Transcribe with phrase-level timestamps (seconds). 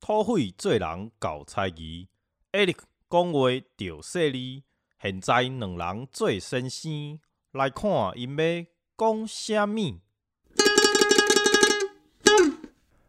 [0.00, 2.08] 土匪做人搞猜疑
[2.52, 2.76] ，Eric
[3.10, 4.64] 讲话着犀利。
[5.00, 7.18] 现在两人做先生，
[7.52, 8.64] 来看因要
[8.98, 10.00] 讲啥物。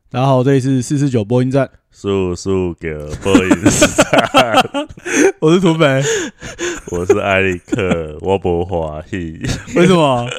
[0.10, 3.50] 大家好，这里是四四九播音站，叔叔给播音
[3.96, 4.58] 站，
[5.40, 6.02] 我是土匪。
[6.92, 9.42] 我是艾利克，我不欢喜，
[9.76, 10.28] 为什么？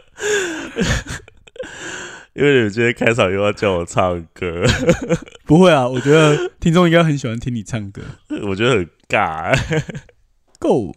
[2.38, 4.62] 因为你们今天开场又要叫我唱歌，
[5.44, 8.00] 不会啊，我觉得听众应该很喜欢听你唱歌。
[8.46, 9.52] 我觉得很尬。
[10.60, 10.94] Go，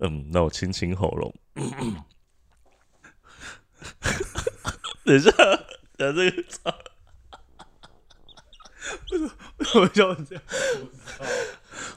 [0.00, 1.32] 嗯，那我清清喉咙。
[5.04, 5.30] 等一下，
[5.96, 6.74] 等一下这个唱，
[9.12, 10.42] 为什么为什么叫我这样，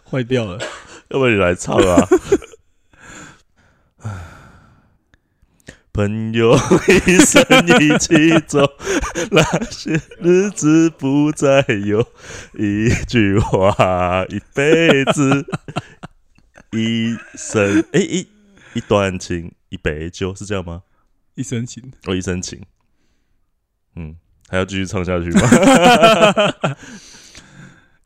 [0.08, 0.60] 坏掉了。
[1.08, 2.08] 要不然你来唱啊？
[6.00, 6.56] 朋友
[7.06, 7.44] 一生
[7.82, 8.66] 一起走，
[9.32, 12.00] 那些日子不再有。
[12.54, 15.46] 一句话，一辈子，
[16.72, 18.26] 一生，哎、一
[18.76, 20.84] 一段情，一杯酒，是这样吗？
[21.36, 22.62] 一生情，哦，一生情。
[23.98, 24.16] 嗯，
[24.48, 25.42] 还要继续唱下去吗？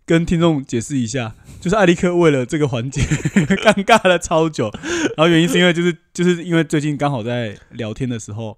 [0.06, 3.02] 跟听众解释一下，就是艾利克为了这个环节
[3.64, 4.70] 尴尬了超久，
[5.16, 8.58] 然后原因是因为就是就是因为最近刚好在聊天的时候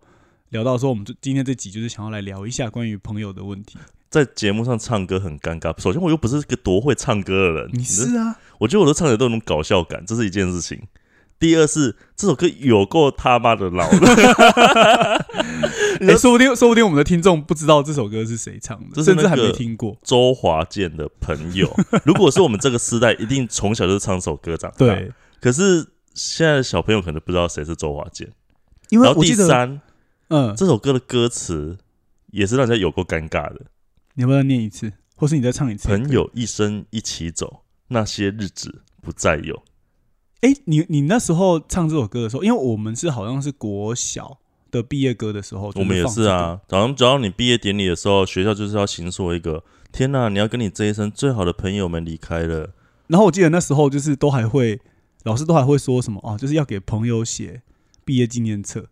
[0.50, 3.78] 聊到说，我们就今天这集就是想要来聊一下关于朋友的问题。
[4.10, 5.78] 在节目上唱歌很尴尬。
[5.82, 8.38] 首先，我又不是个多会唱歌的人，你是啊？
[8.60, 10.82] 我觉得我的唱的都有那种搞笑感，这是一件事情。
[11.38, 15.26] 第二是这首歌有够他妈的老了，
[16.00, 19.98] 哎、说不定说不定我们的听众不知道这首歌是谁唱的，甚至还没听过。
[20.02, 21.70] 周华健的朋友。
[22.06, 24.78] 如果是我们这个时代，一定从小就是唱这首歌长大。
[24.78, 28.32] 对，，可是现在的小朋友可能不知道谁是周华健。
[28.90, 29.82] 因为然后第三，
[30.30, 31.78] 嗯，这首歌的歌词
[32.32, 33.62] 也是让人家有够尴尬的。
[34.14, 35.88] 你要不要再念一次，或是你再唱一次？
[35.90, 39.62] 朋友一生一起走，那些日子不再有。
[40.46, 44.38] 哎、你你那时候唱这首歌的时候，因为我们是好像是国小
[44.70, 52.70] 的毕业歌的时候，就我们也是啊，早上只要你毕业典礼的时候，学校就是要行说一个：天呐，你要跟你这一生最好的朋友们离开了。
[53.08, 54.80] 然后我记得那时候就是都还会，
[55.24, 57.64] 老师都还会说什么啊，就是要给朋友写
[58.04, 58.86] 毕业纪念册，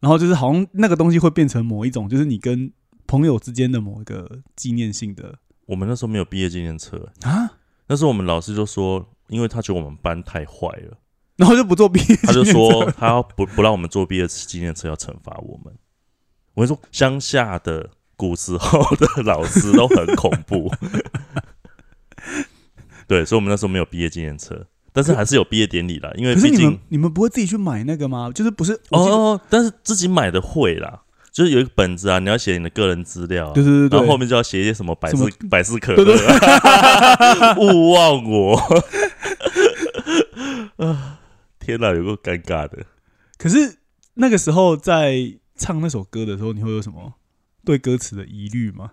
[0.00, 2.72] 然后就是好像那个东西会变成某一种，就是你跟
[3.06, 5.34] 朋友之间的某一个纪念性的
[5.66, 7.52] 我们那时候没有毕业纪念册，啊，
[7.88, 10.98] 那时候我们老师就说，因为他觉得我们班太坏了，
[11.36, 15.72] 然后就不做毕业纪念册，他就说他要不不让我们做毕业纪念册，要惩罚我们。
[16.54, 20.72] 我跟你说，乡下的古时候的老师都很恐怖。
[23.06, 28.30] 对，所以我们那时候没有毕业纪念册，但是还是有毕业典礼啦，因为毕竟们你们不会自己去买那个吗？
[28.34, 28.78] 就是不是？
[28.90, 36.14] 哦，但是自己买的会啦，就是有一个本子啊，你要写你的个人资料、啊，对对对对，然后后面就要写一些什么百事什百事可乐，
[37.56, 38.60] 勿忘我。
[40.78, 41.20] 啊，
[41.60, 42.86] 天哪，有个尴尬的。
[43.36, 43.78] 可是
[44.14, 47.14] 那个时候在唱那首歌的时候，你会有什么
[47.64, 48.92] 对歌词的疑虑吗？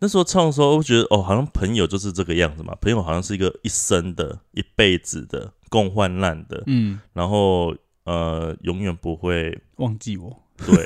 [0.00, 10.84] 那时候唱的时候，我觉得哦，好像朋友就是这个样子嘛，朋友好像是一个一生的、一辈子的、共患难的，嗯，然后呃，永远不会忘记我，对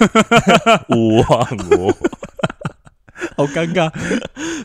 [0.97, 1.41] 勿忘
[1.81, 1.93] 我。
[3.37, 3.91] 好尴尬。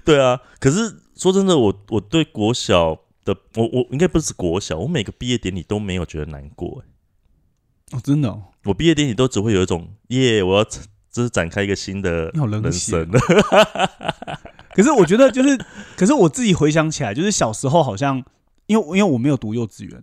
[0.03, 7.97] 对啊，可是说真的，我我对国小的我我应该不是国小，我每个毕业典礼都没有觉得难过、欸。
[7.97, 13.07] 哦，真的、哦，我毕业典礼都只会有一种耶，我要就是展开一个新的人生。
[14.73, 15.55] 可是我觉得就是，
[15.95, 18.23] 可是我自己回想起来，就是小时候好像，
[18.65, 20.01] 因为因为我没有读幼稚园，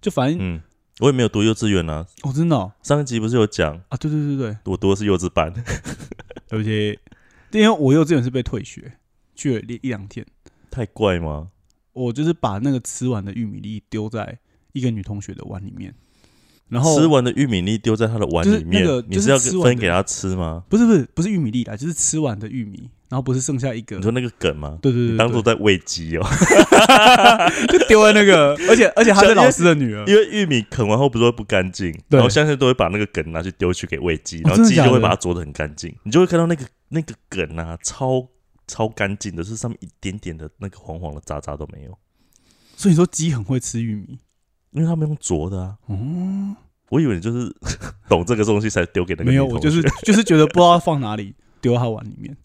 [0.00, 0.60] 就反正、嗯，
[1.00, 2.06] 我也没有读幼稚园啊。
[2.22, 2.72] 哦，真的哦。
[2.82, 5.52] 上一集不是有讲啊，对对对对，我读的是幼稚班，
[6.50, 6.96] 而且
[7.50, 8.92] 因为我幼稚园是被退学，
[9.34, 10.24] 去了一一两天，
[10.70, 11.48] 太怪吗？
[11.94, 14.38] 我就是把那个吃完的玉米粒丢在
[14.72, 15.94] 一个女同学的碗里面，
[16.68, 20.64] 然后吃完的玉米粒丢在她的碗就是里面，那个你是要就是吃完的分给她吃吗？
[20.68, 24.78] 不是不是不是玉米粒啦，就是吃完的玉米，然后不是剩下一个你，说那个梗吗？
[24.82, 26.26] 对对对你当对做在喂鸡哦，
[27.68, 38.26] 就丢在那个，而且而且她是老师的女儿，因为玉米啃完后不是会不干净，对然后现在都会把那个梗拿去丢去给喂鸡，然后鸡真的假的就会把它啄得很干净，你就会看到那个那个梗啊，超
[38.66, 41.98] 超干净的，是上面一点点的那个黄黄的渣渣都没有，
[42.76, 44.18] 所以你说鸡很会吃玉米，
[44.70, 45.78] 因为他们用啄的啊。
[45.88, 46.56] 嗯，
[46.90, 47.54] 我以为你就是
[48.08, 52.36] 懂这个东西才丢给那个没有，我就是就是觉得不知道放哪里， 丢到他碗里面。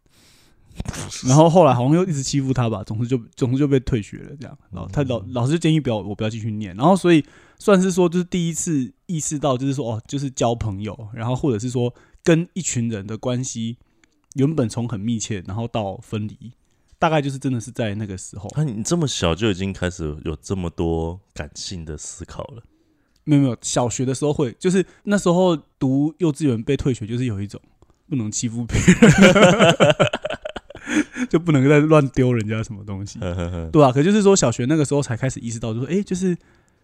[1.28, 4.58] 然后后来好像又一直欺负他吧，总之就总之就被退学了这样。
[4.72, 7.22] 然后他老老师就建议不要我不要继续念，然后所以
[7.58, 11.94] 算是说就是第一次意识到就是说哦，就是交朋友，然后或者是说
[12.24, 13.78] 跟一群人的关系
[14.36, 16.52] 原本从很密切，然后到分离，
[16.98, 18.50] 大概就是真的是在那个时候。
[18.56, 22.64] 那你这么小就已经开始有这么多感性的思考了，
[23.24, 27.60] 没有没有，小学的时候会，就是那时候读幼稚园被退学，就是有一种
[28.08, 28.96] 不能欺负别人，
[31.30, 33.20] 就不能再乱丢人家什么东西。
[33.72, 36.38] 对啊，可就是说小学那个时候才开始意识到，就说哎、诶就是，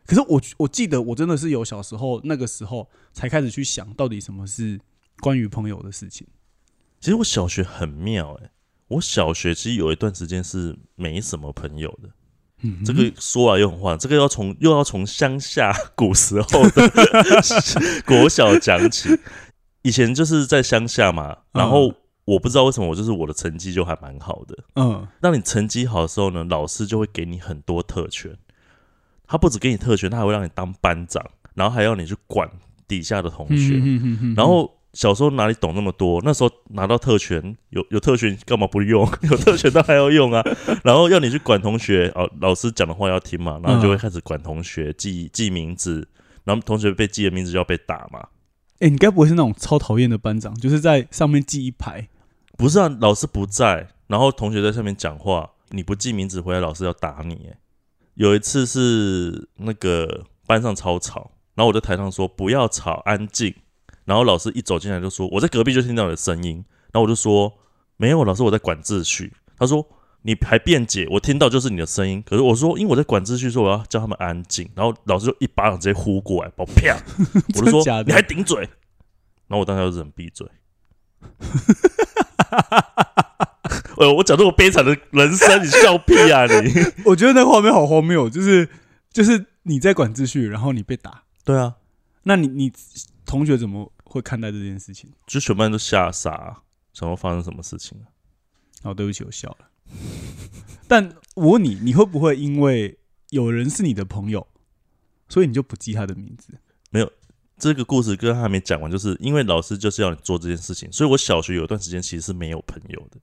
[0.06, 4.80] 可是我我记得我真的是有小时候那个时候才开始去想到底什么是
[5.20, 6.26] 关于朋友的事情。
[7.06, 8.50] 其实我小学很妙哎、
[8.88, 12.10] 我小学其实有一段时间是没什么朋友的。
[12.64, 16.90] 嗯这个说来又很话，这个要从又要从乡下古时候的
[18.08, 19.10] 国小讲起。
[19.84, 21.94] 以前就是在乡下嘛，然后
[22.24, 24.58] 我不知道为什么，我就是我的成绩就还蛮好的。
[24.74, 28.36] 嗯当你成绩好的时候呢，老师就会给你很多特权。
[29.28, 31.24] 他不止给你特权，他还会让你当班长，
[31.54, 32.50] 然后还要你去管
[32.88, 33.76] 底下的同学。
[33.76, 36.22] 嗯哼哼然后小时候哪里懂那么多？
[36.24, 39.06] 那时候拿到特权，有有特权干嘛不用？
[39.30, 40.42] 有特权当然要用啊。
[40.86, 46.08] 然后要你去管同学，哦，老师讲的话要听嘛，然后就会开始管同学，记记名字，
[46.46, 48.26] 然后同学被记的名字就要被打嘛。
[48.80, 52.08] 哎、你该不会是那种超讨厌的班长，就是在上面记一排？
[52.58, 57.50] 不是啊，老师不在，然后同学在上面讲话，你不记名字回来，老师要打你。
[57.52, 57.58] 哎，
[58.14, 63.54] 有一次是那个班上超吵，然后我在台上说不要吵，安静。
[64.06, 67.52] 然后老师一走进来就说我在隔壁就听到你的声音，然后我就说
[67.98, 69.34] 没有，老师我在管秩序。
[69.58, 69.86] 他说
[70.22, 72.24] 你还辩解，我听到就是你的声音。
[72.26, 74.70] 可是我说因为我在管秩序，说我要叫他们安静。
[74.76, 76.98] 然后老师就一巴掌直接呼过来，把我啪，
[77.56, 78.60] 我就说你还顶嘴。
[79.48, 80.48] 然后我当时就只能闭嘴。
[83.98, 86.70] 呃，我讲这么悲惨的人生，你笑屁啊你！
[87.06, 88.68] 我觉得那画面好荒谬，就是
[89.14, 91.76] 就是你在管秩序，然后你被打，对啊，
[92.24, 92.74] 那你你
[93.26, 95.12] 同学怎么会看待这件事情？
[95.28, 96.64] 就全班都吓傻，
[96.94, 98.08] 想要发生什么事情啊？
[98.84, 99.70] 哦，对不起，我笑了。
[100.88, 102.98] 但我问你，你会不会因为
[103.30, 104.48] 有人是你的朋友，
[105.28, 106.58] 所以你就不记他的名字？
[106.90, 107.12] 没有
[107.58, 113.20] 这个故事跟他还没讲完，就是因为老师就是要你做这件事情，所以我小学有段时间其实是没有朋友的，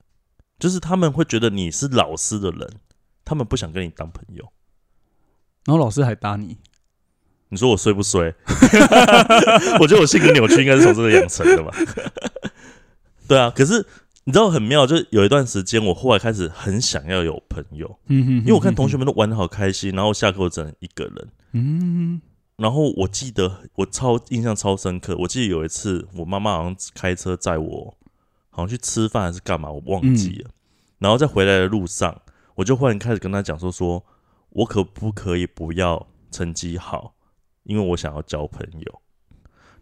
[0.58, 2.80] 就是他们会觉得你是老师的人，
[3.24, 4.52] 他们不想跟你当朋友。
[5.64, 6.58] 然后老师还打你，
[7.52, 8.34] 你说我衰不衰？
[9.78, 11.70] 我觉得我性格扭曲应该是从这个养成的吧。
[13.28, 13.84] 对啊，可是
[14.24, 21.28] 你知道很妙，就是有一段时间我后来开始很想要有朋友，嗯哼因为我看同学们都玩的好开心，然后下课我只能一个人。
[21.52, 22.22] 嗯，
[22.56, 27.94] 然后我记得我超印象超深刻，我记得有一次我妈妈好像开车载我，
[28.48, 30.50] 好像去吃饭还是干嘛，我忘记了。
[31.00, 32.22] 然后在回来的路上，
[32.54, 34.02] 我就忽然开始跟她讲说说，
[34.48, 37.12] 我可不可以不要成绩好，
[37.64, 39.02] 因为我想要交朋友。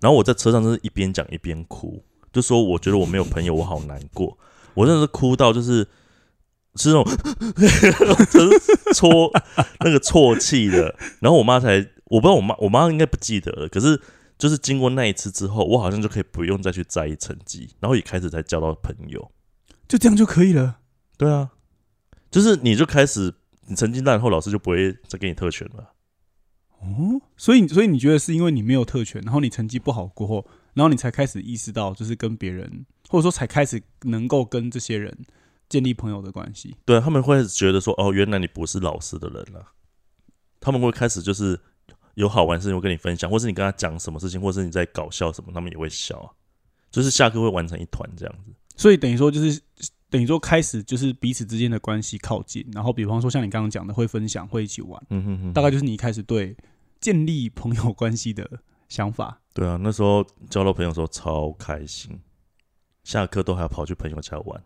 [0.00, 4.38] 然后我在车上真是一边讲一边哭，就说我觉得我没有朋友，我好难过。
[4.74, 5.86] 我真的是哭到就是
[6.76, 8.58] 是那种就是
[8.94, 9.30] 啜
[9.80, 10.94] 那个啜泣的。
[11.20, 14.00] 然后我妈才我不知道我妈我妈应该不记得了，可是
[14.38, 19.30] 就是经过那一次之后，我好像就可以不用再去在意成绩，然后也开始才交到朋友。
[19.86, 20.78] 就这样就可以了。
[21.18, 21.50] 对啊，
[22.30, 23.34] 就是你就开始
[23.66, 25.92] 你成绩烂后，老师就不会再给你特权了。
[26.80, 35.16] 哦，所以所以你觉得是因为你没有特权，然后你成绩不好过后，然后你才开始意识到，就是跟别人，或者说才开始能够跟这些人
[35.68, 36.76] 建立朋友的关系。
[36.84, 39.72] 对，他们会觉得说，哦，原来你不是老师的人了。
[40.58, 41.58] 他们会开始就是
[42.14, 46.28] 有好玩的事情会跟你分享，或是你跟他讲什么事情，或是你在搞笑什么，他们也会笑啊。
[46.90, 48.52] 就是下课会玩成一团这样子。
[48.76, 49.60] 所以等于说就是
[50.08, 56.56] 等于说开始就是彼此之间的关系靠近，然后比方说像你刚刚讲的会分享，会一起玩，嗯哼哼，大概就是你一开始对
[57.00, 59.40] 建立朋友关系的想法。
[59.54, 62.20] 对啊，那时候交到朋友的时候超开心，
[63.04, 64.62] 下课都还要跑去朋友家玩，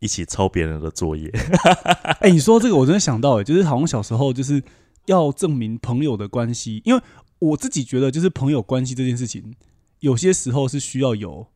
[0.00, 1.30] 一起抄别人的作业。
[2.20, 4.62] 哎、你说这个我真的想到、哎，就是好像小时候就是
[5.06, 7.02] 要证明朋友的关系，因为
[7.38, 9.54] 我自己觉得就是朋友关系这件事情，
[10.00, 11.48] 有些时候是需要有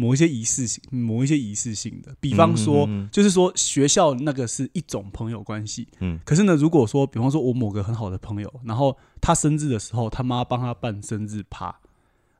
[0.00, 2.14] 某一些仪式性、某一些仪式性的。
[2.20, 11.80] 比方说，嗯嗯嗯就是说学校那个是一种朋友关系，嗯可是呢，如果说比方说我某个很好的朋友，然后他生日的时候，他妈帮他办生日趴，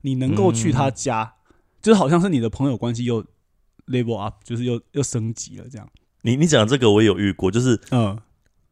[0.01, 1.35] 你能够去他家，
[1.83, 3.25] 就是好像是你的朋友关系又
[3.87, 5.87] level up，就是又又升级了这样。
[6.23, 8.19] 你你讲这个我也有遇过，就是嗯，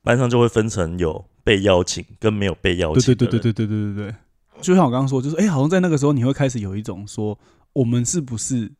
[0.02, 3.14] 班上就会分成有被邀请跟没有被邀请对。
[3.14, 4.14] 对对对对对对对对，
[4.60, 7.38] 就像我刚刚说，就是哎、好像在那个时候你会开始有一种说，
[7.72, 8.70] 我们是不是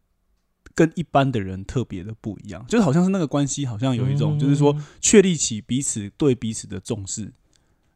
[0.79, 2.65] 跟一般的人特别的不一样？
[2.69, 7.33] 就是好像是那个关系，好像有一种，就是说确立起彼此对彼此的重视，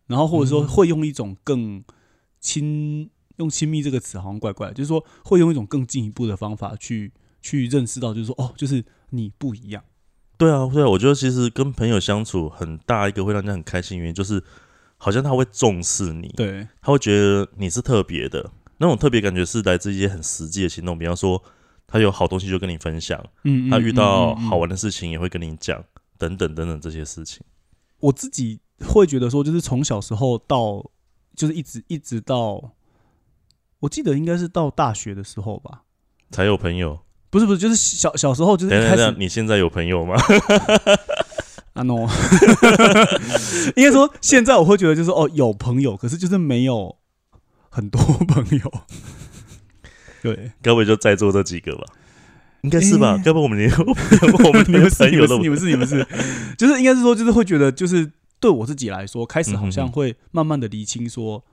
[0.09, 1.85] 然后或者说嗯会用一种更
[2.41, 9.85] 亲用亲密这个词好像怪怪的，就是说会用一种更进一步的方法去去认识到，就是说哦，就是你不一样。
[10.37, 14.43] 对啊，对啊，我觉得其实跟朋友相处很大一个会让人家很开心的原因，就是
[14.97, 21.41] 好像他会重视你，对，他会觉得你是特别的，那种特别感觉是来自一些很实际的行动，比方说
[21.93, 25.85] 他有好东西就跟你分享，嗯，他遇到好玩的事情也会跟你讲，
[26.17, 27.43] 等等等等这些事情。
[28.01, 30.83] 我自己会觉得说，就是从小时候到，
[31.37, 32.73] 就是一直一直到，
[33.81, 35.83] 我记得应该是到大学的时候吧。
[36.31, 36.99] 才有朋友。
[37.29, 40.17] 不是不是，就是小小时候就是你现在有朋友吗？
[41.75, 42.07] 啊 no，
[43.77, 46.97] 应该说现在我会觉得就是哦有朋友，可是就是没有
[47.71, 48.73] 很多朋友。
[50.23, 51.85] 对，该不会就在座这几个吧？
[52.63, 53.17] 应该是吧？
[53.17, 56.07] 诶该不会我们连 我们你连们是你们是朋友都你们是你们 是，
[56.57, 61.45] 就是应该是说就是会觉得就是对我自己来说，开始好像会慢慢的厘清说，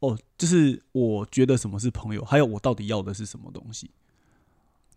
[0.00, 3.90] 哦，就是我觉得什么是朋友，还有我到底要的是什么东西。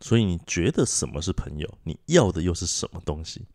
[0.01, 1.77] 所以你觉得什么是朋友？
[1.83, 3.45] 你要的又是什么东西？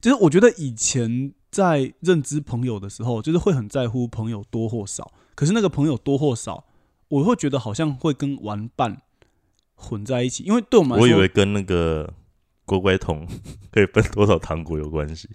[0.00, 5.12] 就是我觉得以前在认知朋友的时候，就是会很在乎朋友多或少。
[5.34, 6.64] 可是那个朋友多或少，
[7.08, 9.02] 我会觉得好像会跟玩伴
[9.74, 12.12] 混在一起，因为对我们我以为跟那个
[12.64, 13.26] 乖乖桶
[13.70, 15.28] 可以分多少糖果有关系。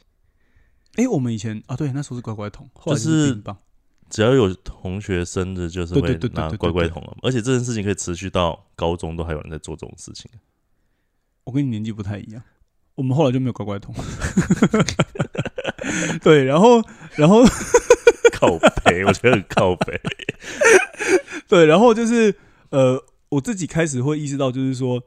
[0.95, 3.57] 哎、我们以前啊，对，那时候是乖乖桶，后来就是冰棒。
[4.09, 6.01] 只要有同学生日，就是会
[6.33, 7.15] 拿乖乖桶了。
[7.21, 10.29] 而且这件事情可以持续到高中，都还有人在做这种事情。
[11.45, 12.43] 我跟你年纪不太一样，
[12.95, 13.95] 我们后来就没有乖乖桶。
[16.21, 16.83] 对，然后，
[17.15, 17.41] 然后，
[18.41, 20.01] 靠背， 我觉得很靠背。
[21.47, 22.35] 对，然后就是
[22.71, 25.03] 呃，我自己开始会意识到，就是说，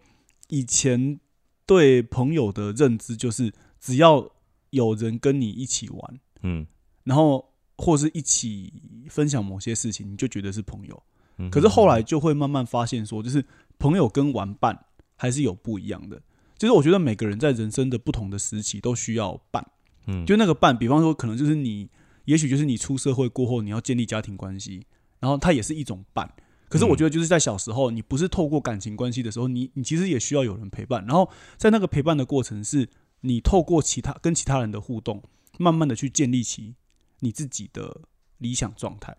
[0.49, 1.19] 以前
[1.67, 4.31] 对朋友的认知就是，只要
[4.71, 6.65] 有人跟你一起玩，嗯，
[7.03, 8.73] 然后或是一起
[9.11, 11.03] 分享某些事情，你就觉得是朋友。
[11.37, 13.45] 嗯可是后来就会慢慢发现说，就是
[13.77, 14.87] 朋友跟玩伴
[15.17, 16.23] 还是有不一样的。
[16.57, 19.67] 就是我觉得每个人在人生的不同的时期都需要伴，
[20.07, 21.89] 嗯，就那个伴，比方说可能就是你，
[22.25, 24.87] 也许就是你出社会过后你要建立家庭关系，
[25.21, 26.35] 然后它也是一种伴。
[26.69, 31.05] 可是我觉得就是在小时候，你不是透过感情关系的时候，你你其实也需要有人陪伴。
[31.07, 32.89] 然后在那个陪伴的过程，是
[33.21, 35.23] 你透过其他跟其他人的互动，
[35.59, 36.75] 慢慢的去建立起
[37.21, 38.01] 你自己的
[38.39, 39.17] 理想状态。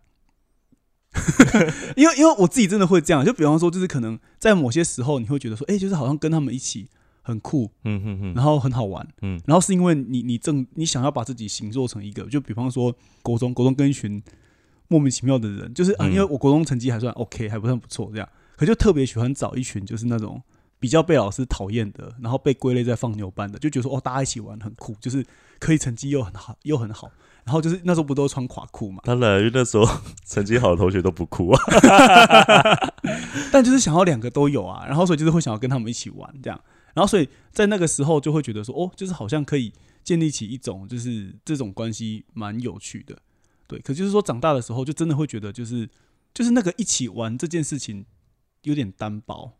[1.95, 6.89] 因为因为我自己真的会这样，就比方说，就是可能在某些时候，你会觉得说，哎、就是好像跟他们一起
[7.25, 9.41] 很酷，嗯哼哼，然后很好玩，嗯。
[9.47, 14.21] 然后是因为你你正你想要把自己形做成一个，就比方说国中国中跟一群
[14.87, 16.11] 莫名其妙的人，就是啊，嗯。
[16.13, 20.39] 因为我国中成绩还算 OK，还不算不错这样，可就特别喜欢找一群就是那种
[20.79, 25.25] 比较被老师讨厌的，然后被归类在放牛班的，就觉得说哦，大家一起玩很酷，就是
[25.59, 27.09] 可以成绩又很好又很好，
[27.43, 29.87] 然后就是那时候不都穿垮裤嘛，当然，因为那时候
[30.27, 31.59] 成绩好的同学都不哭啊。
[33.51, 36.59] 但就是想要两个都有啊，然后所以就是会想要跟他们一起玩这样，
[36.95, 39.71] 然后所以在那个时候就会觉得说，哦，就是好像可以
[40.03, 43.19] 建立起一种就是这种关系蛮有趣的，
[43.67, 43.77] 对。
[43.79, 45.87] 可就是说长大的时候，就真的会觉得就是
[46.33, 48.05] 就是那个一起玩这件事情
[48.63, 49.51] 有点单薄，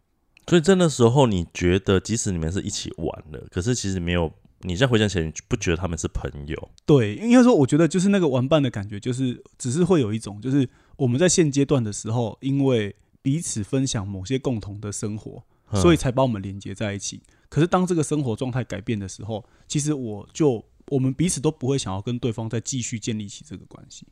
[0.48, 6.70] 所以在那时候，你觉得即使你们是一起玩的，可是其实没有，你现在回想起来，你不觉得他们是朋友？
[6.86, 17.22] 对，应该说我觉得就是那个玩伴的感觉，就是只是会有一种就是我们在现阶段的时候，因为彼此分享某些共同的生活，嗯所以才把我们连接在一起。
[17.50, 24.06] 可是当这个生活状态改变的时候，其实我就我们彼此都不会想要跟对方再继续建立起这个关系。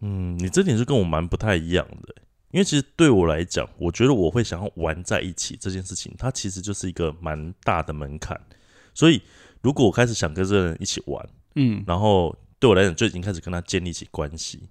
[0.00, 2.14] 嗯，你这点是跟我蛮不太一样的，
[2.50, 8.40] 因为其实对我来讲，我觉得我会想要玩在一起这件事情，它其实就是一个蛮大的门槛。
[8.94, 9.22] 所以
[9.62, 14.68] 如果我开始想跟这个人一起玩，嗯，然后对我来讲就已经开始跟他建立起关系，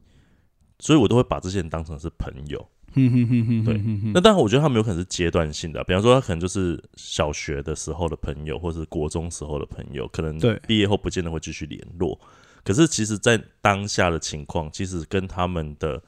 [0.79, 2.69] 所以我都会把这些人当成是朋友。
[2.93, 3.81] 哼哼哼哼对
[4.13, 12.19] 那当然，我觉得他们有可能是阶段性的，比方说他可能就是小学的时候的朋友，或是国中时候的朋友，可能对毕业后不见得会继续联络。
[12.63, 15.99] 可是其实，在当下的情况，其实跟他们的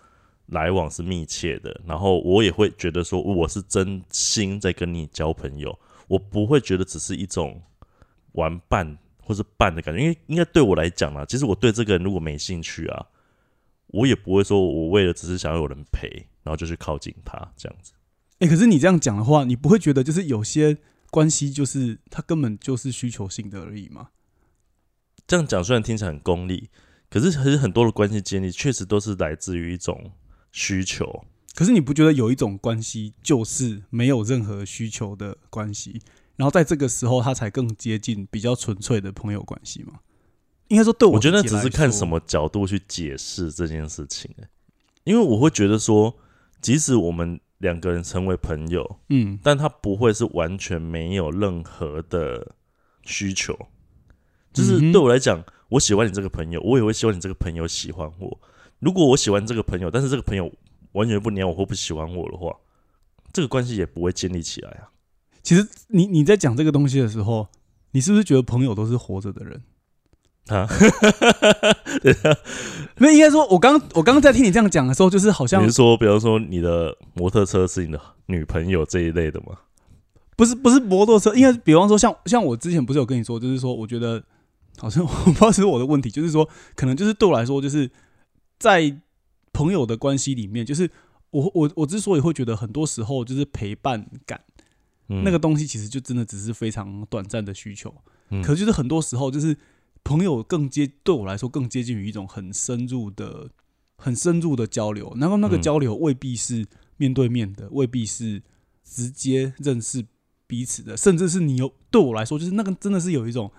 [0.48, 1.82] 来往是密切的。
[1.86, 5.76] 然后我也会觉得说，我是真心在跟你交朋友，
[6.08, 7.60] 我不会觉得只是一种
[8.34, 10.00] 玩伴或是伴的感觉。
[10.00, 13.04] 因为应该对我来讲啊，其实我对这个人如果没兴趣啊，
[13.88, 16.08] 我也不会说我为了只是想要有人陪，
[16.44, 17.94] 然后就去靠近他这样子。
[18.40, 20.78] 哎、可是你这样讲的话，你不会觉得就是有些
[21.10, 24.10] 关系就是它根本就是需求性的而已吗？
[25.26, 26.70] 这样讲虽然听起来很功利，
[27.10, 30.12] 可是其实很多的关系建立确实都是来自于一种
[30.52, 31.26] 需求。
[31.56, 36.02] 可是你不觉得有一种关系就是没有任何需求的关系，
[36.36, 40.00] 然后在这个时候他才更接近比较纯粹的朋友关系吗？
[40.68, 44.48] 应该说，对我觉得只是看什么角度去解释这件事情、欸
[45.06, 46.18] 因为我会觉得说，
[46.64, 52.56] 即使我们两个人成为朋友，嗯但他不会是完全没有任何的
[53.04, 53.56] 需求。
[54.52, 58.40] 就是对我来讲，我喜欢你这个朋友，我也会希望你这个朋友喜欢我。
[58.80, 60.52] 如果我喜欢这个朋友，但是这个朋友
[60.94, 62.56] 完全不鸟我或不喜欢我的话，
[63.32, 64.90] 这个关系也不会建立起来啊。
[65.42, 67.48] 其实你你在讲这个东西的时候，
[67.92, 69.62] 你是不是觉得朋友都是活着的人？
[70.48, 70.68] 啊，
[72.98, 79.58] 那应该说，我刚我刚刚在听你这样讲的时候，就是好像你是说，比方说你的摩托车是你的女朋友这一类的吗？
[80.36, 84.22] 不是不是摩托车，应该比方说像像我之前不是有跟你说，就是说我觉得
[84.78, 87.90] 好像 我不知道是我的问题，就是说可能就是对我来说，就是
[88.60, 88.98] 在
[89.54, 90.90] 朋友的关系里面，就是
[91.30, 94.42] 我我我之所以会觉得很多时候就是陪伴感、
[95.08, 95.24] 嗯。
[95.24, 97.94] 那个东西，其实就真的只是非常短暂的需求，
[98.30, 98.42] 嗯。
[98.42, 99.56] 可就是很多时候就是
[100.04, 103.50] 朋友更接对我来说更接近于一种很深入的、
[103.98, 106.66] 很深入的交流，然后那个嗯交流未必是
[106.98, 108.42] 面对面的，未必是
[108.84, 110.06] 直接认识
[110.46, 113.52] 彼此的，甚至是你有对我来说，就是那个真的是有一种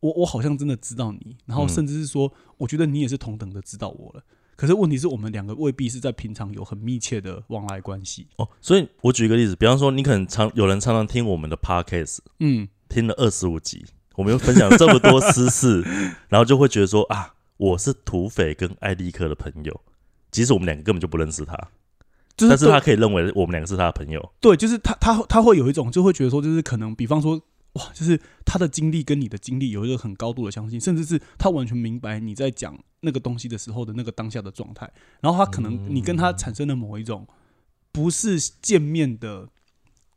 [0.00, 4.24] 我我好像真的知道你，然后嗯甚至是说，我觉得你也是同等的知道我了。
[4.56, 8.26] 可是问题是我们两个未必是在平常有很密切的往来关系。
[8.36, 13.86] 哦，所以我举一个例子，比方说你可能常有人常常听我们的 podcast，嗯，听了二十五集，
[14.16, 15.82] 我们又分享了这么多私事，
[16.28, 19.80] 然后就会觉得说啊，我是土匪跟艾利克的朋友，
[20.30, 21.54] 其实我们两个根本就不认识他，
[22.36, 24.32] 就是但是他可以认为我们两个是他的朋友。
[24.40, 27.40] 对，就是他他他会有一种就会觉得说，就是可能比方说，
[27.74, 34.90] 哇，就是他的经历跟你的经历有一个很高度的相信，甚至是他完全明白你在讲那个东西的时候的那个当下的状态，
[35.20, 37.26] 然后他可能你跟他产生了某一种
[37.92, 39.48] 不是见面的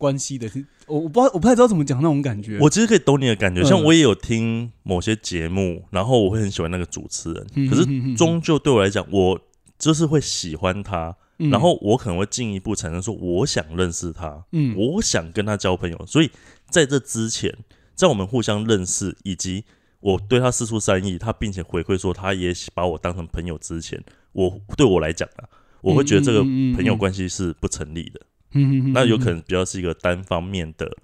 [0.03, 2.59] 关系的，是 我我不知道我不太知道怎么讲那种感觉。
[2.59, 3.65] 我其实可以懂你的感觉，嗯。
[3.65, 9.39] 像我也有听某些节目，然后我会很喜欢那个主持人，可是终究对我来讲，我
[9.79, 11.49] 就是会喜欢他，嗯。
[11.49, 14.75] 然后我可能会进一步产生说，我想认识他，嗯。
[14.75, 16.29] 我想跟他交朋友，所以
[16.69, 17.55] 在这之前，
[17.95, 19.63] 在我们互相认识以及
[20.01, 25.47] 我对他四出善意，他并且回馈说他也把我当成朋友之前，我对我来讲啊，
[25.81, 26.41] 我会觉得这个
[26.75, 29.39] 朋友关系是不成立的，嗯嗯嗯那有可能。
[29.41, 30.95] 比较是一个单方面的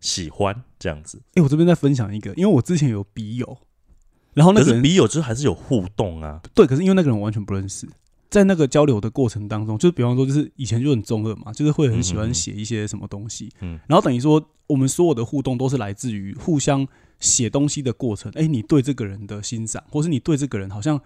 [0.00, 1.20] 喜欢这样子。
[1.34, 3.58] 哎、我这边再分享一个，因为我之前有笔友，
[4.32, 7.88] 然后那可是个人笔友就是还是有互动啊，对，可是因为那个人我完全不认识，
[8.28, 16.86] 在那个交流的过程当中，就是比方说，就是以前就很中二嘛，就是会很喜欢写一些什么东西，嗯然后等于说我们所有的互动都是来自于互相
[17.20, 18.32] 写东西的过程。
[18.34, 21.00] 哎、你对这个人的欣赏，或是你对这个人好像，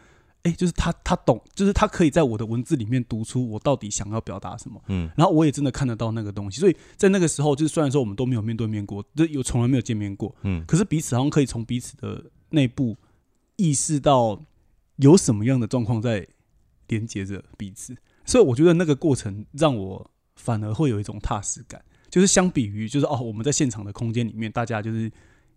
[0.48, 4.80] 哎、就是他他懂，就是他可以在我的文字里面读出我到底想要表达什么。
[4.88, 5.10] 嗯。
[5.16, 10.64] 然后我也真的看得到那个东西，所以在那个时候，就是虽然说我们都没有面对面过，就有从来没有见面过，嗯。
[10.66, 12.96] 可是彼此好像可以从彼此的内部
[13.56, 14.40] 意识到
[14.96, 16.26] 有什么样的状况在
[16.88, 25.10] 连接着彼此，所以我觉得那个过程让我反而会有一种踏实感，就是相比于就是哦我们在现场的空间里面，大家就是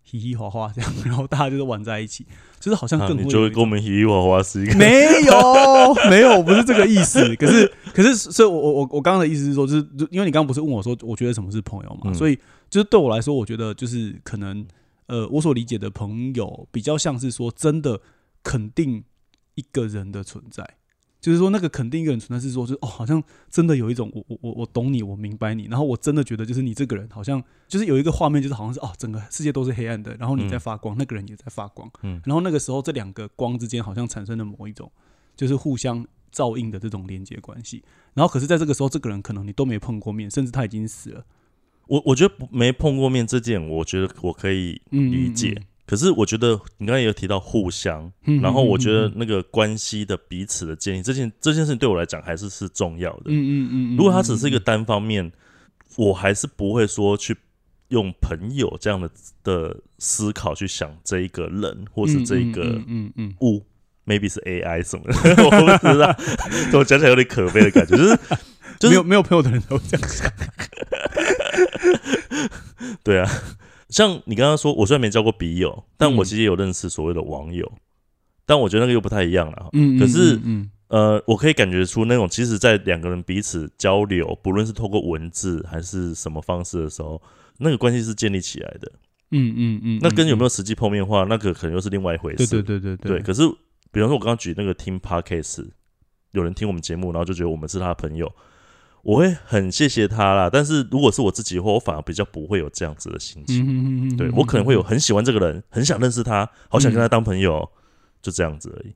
[0.04, 2.26] 嘻嘻哈哈这样，然后大家就是玩在一起，
[2.60, 7.34] 就是好像啊你更会有一种就会跟我们嘻嘻哈哈是一个没有， 没有，不是这个意思。
[7.36, 12.36] 可是，可是，所以我我我我刚刚的意思是说，就是因为你刚刚不是问我说，我觉得什么是朋友嘛，嗯所以
[12.68, 14.66] 就是对我来说，我觉得就是可能
[15.06, 18.00] 呃，我所理解的朋友比较像是说真的
[18.42, 19.04] 肯定
[19.54, 20.66] 一个人的存在。
[21.22, 34.90] 就是说，那个肯定一个人存在是说，就是哦，好像真的有一种我我我我懂你，我明白你，然后我真的觉得就是你这个人好像就是有一个画面，就是好像是哦，整个世界都是黑暗的，然后你在嗯发光，那个人也在发光，嗯然后那个时候这两个光之间好像产生了某一种
[35.36, 37.84] 就是互相照应的这种连接关系。
[38.14, 41.24] 然后可是在这个时候，这个人可能你都没碰过面，甚至他已经死了，
[41.86, 45.56] 我我觉得不没碰过面这件，我觉得我可以嗯，理解。
[45.92, 53.24] 可是我觉得你刚才也有提到互相，然后我觉得嗯那个关系的彼此的建立，这件这件事情对我来讲还是是重要的。
[53.26, 55.30] 嗯嗯嗯，嗯如果它只是一个嗯单方面，
[55.96, 57.36] 我还是不会说去
[57.88, 59.10] 用朋友这样的
[59.44, 63.62] 的思考去想这一个人或是这一个嗯嗯嗯物。
[64.06, 66.10] maybe 是 AI 什么的， 我不知道，
[66.72, 68.38] 怎么讲起来有点可悲的感觉，就是嗯
[68.80, 70.32] 就是没有没有朋友的人都这样想，
[73.04, 73.30] 对啊，
[73.92, 77.70] 像你刚刚说，我虽然没交过笔友，但我嗯其实也有认识所谓的网友，
[78.46, 79.68] 但我觉得那个又不太一样了。
[79.74, 87.20] 嗯，可是嗯呃，我可以感觉出那种，其实，在两个人彼此交流，不论是透过文字还是什么方式的时候，
[87.58, 88.92] 那个关系是建立起来的。
[89.30, 92.62] 嗯嗯嗯，那跟有没有有实际碰面的话，那个可能又是另外一回对事。
[92.62, 93.42] 对对对对可是，
[93.90, 95.66] 比方说，我刚刚举那个听 podcast，
[96.32, 98.30] 有人听我们节目，然后就觉得我们是他的朋友，
[99.02, 100.48] 我会很谢谢他啦。
[100.50, 104.16] 但是如果是我自己的话，我反而比较不会有这样子的心情。
[104.16, 107.70] 对我可能会有很喜欢这个人，很想认识他，好想跟他当朋友，
[108.22, 108.94] 就这样子而已。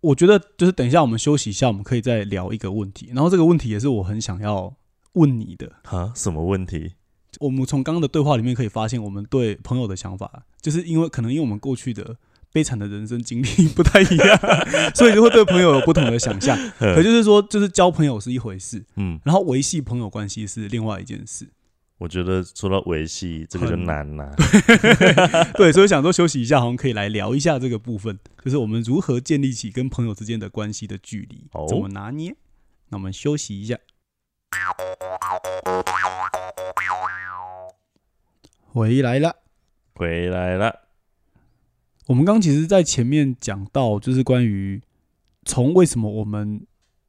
[0.00, 3.10] 我觉得就是等一下我们休息一下，我们可以再聊一个问题。
[3.14, 4.74] 然后这个问题也是我很想要
[5.12, 5.72] 问你的。
[5.84, 6.92] 哈，什么问题？
[7.40, 12.16] 我们从刚刚的对话里面可以发现，我们对朋友的想法，就是因为可能因为我们过去的
[12.54, 14.38] 悲惨的人生经历不太一样，
[14.94, 16.56] 所以就会对朋友有不同的想象。
[16.78, 21.48] 可就是说，就是交朋友是一回事，嗯，然后维系朋友关系是另外一件事。
[21.98, 24.32] 我觉得说到维系这个就很难了。
[25.58, 32.36] 对，所以想说休息一下，好像可以来聊一下这个部分，就是我们如何建立起跟朋友之间的关系的距离，哦怎么拿捏。
[32.90, 33.76] 那我们休息一下。
[38.72, 39.34] 回来了。
[39.96, 40.83] 回来了，
[42.06, 44.80] 我们刚其实，在前面讲到，就是关于
[45.44, 46.66] 从为什么我们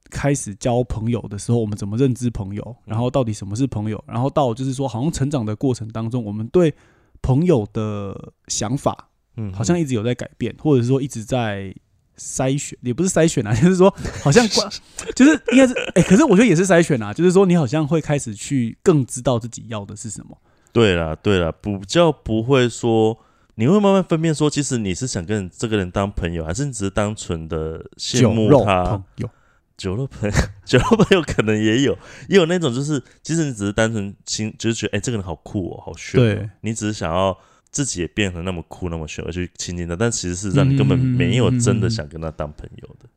[0.10, 6.74] 开始交朋友的时候，我们怎么认知朋友，然后到底什么是朋友，然后到就是说，好像成长的过程当中，我们对
[7.22, 11.76] 朋友的想法嗯，好像一直有在改变，或者是说一直在
[12.18, 14.70] 筛选，也不是筛选啊， 就是说好像关，
[15.14, 20.38] 就是应该是哎、可是我觉得也是筛选啊，就是说你好像会开始去更知道自己要的是什么。
[20.72, 23.18] 对啦，对啦，比较不会说，
[23.56, 29.04] 你会慢慢分辨说，其实你是想跟这个人当朋友，还是你只是单纯的羡慕他朋？
[29.16, 29.30] 友，
[29.78, 31.98] 酒肉朋友，酒肉朋友 可能也有，
[32.30, 37.38] 也有那种就是，其实你只是单纯心，就是觉得，哎、这个人好酷哦，好炫、哦对，你只是想要
[37.72, 43.08] 自己也变得那么酷、那么炫而去亲近他，但其实是让你根本没有真的想跟他当朋友的。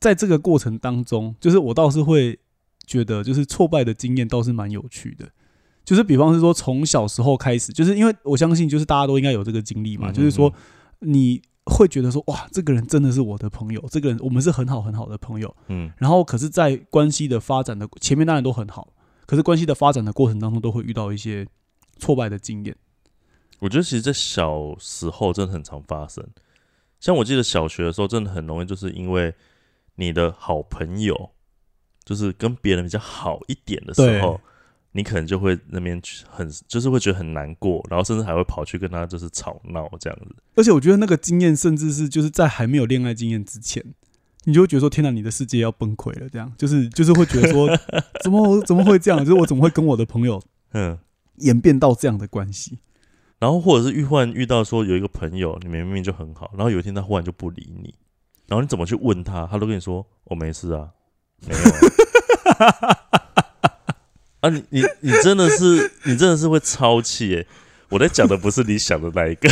[0.00, 2.38] 在这个过程当中，就是我倒是会
[2.86, 5.28] 觉得，就是挫败的经验倒是蛮有趣的。
[5.84, 10.52] 就是比方是说，从小时候开始，就是因为我相信，就是大家都应该有这个经历嘛，嗯就是说
[11.00, 15.54] 你会觉得说，哇，这个人真的是我的朋友，这个人我们是很好很好的朋友。
[15.68, 18.88] 嗯然后，可是，在关系的发展的前面当然都很好，
[19.26, 21.46] 可是关系的发展的过程当中，都会遇到一些
[21.98, 22.76] 挫败的经验。
[23.60, 26.26] 我觉得其实，在小时候真的很常发生。
[27.00, 29.34] 像我记得小学的时候，真的很容易，就是因为
[29.96, 31.30] 你的好朋友，
[32.04, 34.40] 就是跟别人比较好一点的时候，
[34.96, 40.36] 你可能就会那边很，就是会觉得很难过，然后甚至还会跑去跟他就是吵闹这样子。
[40.54, 43.84] 而且我觉得那个经验，甚至是就是在还没有恋爱经验之前，
[44.44, 47.68] 你就会觉得说：“天哪，你的世界要崩溃了！”这样就是就是会觉得说：
[48.22, 49.18] “怎么怎么会这样？
[49.18, 50.40] 就是我怎么会跟我的朋友
[50.74, 50.96] 嗯，
[51.38, 52.78] 演变到这样的关系
[53.40, 57.92] 然后或者是遇忽然遇到说有一个朋友，你明明就很好，然后有一天他忽然就不理你，
[58.46, 60.90] 然后你怎么去问他，他都跟你说：“我、没事啊，
[61.46, 61.60] 没有
[62.54, 62.96] 啊。”
[64.44, 67.46] 啊，你你你真的是你真的是会超气耶！
[67.88, 69.48] 我在讲的不是你想的那一个，？”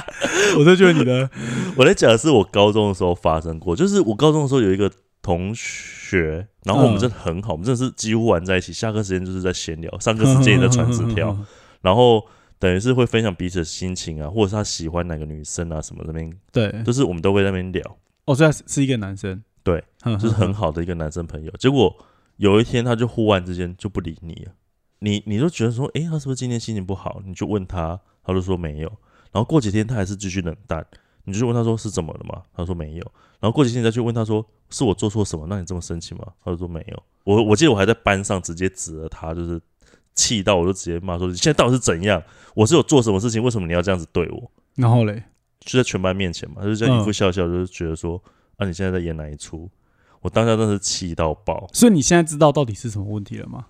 [0.58, 1.30] 我在觉得你的
[1.74, 4.90] 我在讲的是我高中的时候发生过，就是我高中的时候有一个
[5.22, 11.34] 同学，然后我们嗯真的很好，我们真的是几乎玩在一起，下课时间就是在闲聊，上课时间也在传纸 条，
[11.80, 12.22] 然后
[12.58, 21.50] 等于是会分享彼此的心情啊，或者是他喜欢哪个女生啊什么那边，对，就是我们都会在那边聊，哦，所以是是一个男生，对， 就就是很好的一个男生朋友。
[21.58, 21.94] 结果
[22.36, 24.52] 有一天他就忽然之间就不理你了，
[24.98, 27.22] 你你就觉得说，诶，他是不是今天心情不好？
[27.24, 28.88] 你就问他，他就说没有。
[29.32, 30.84] 然后过几天他还是继续冷淡，
[31.24, 32.42] 你就问他说是怎么了嘛？
[32.54, 33.12] 他说没有。
[33.40, 36.24] 然后过几天你再去问他说，是我做错什么让你这么生气吗？
[36.44, 37.02] 他就说没有。
[37.24, 39.60] 我我记得我还在班上直接指了他，就是
[40.14, 42.22] 气到我就直接骂说，你现在到底是怎样？
[42.54, 43.42] 我是有做什么事情？
[43.42, 44.50] 为什么你要这样子对我？
[44.76, 45.22] 然后嘞，
[45.60, 48.22] 就在全班面前嘛，他就这样一副笑笑，就是觉得说，
[48.56, 49.68] 啊，你现在在演哪一出？
[50.24, 51.68] 我当下真的是气到爆。
[51.72, 53.66] 所以你现在知道到底是什么问题了吗？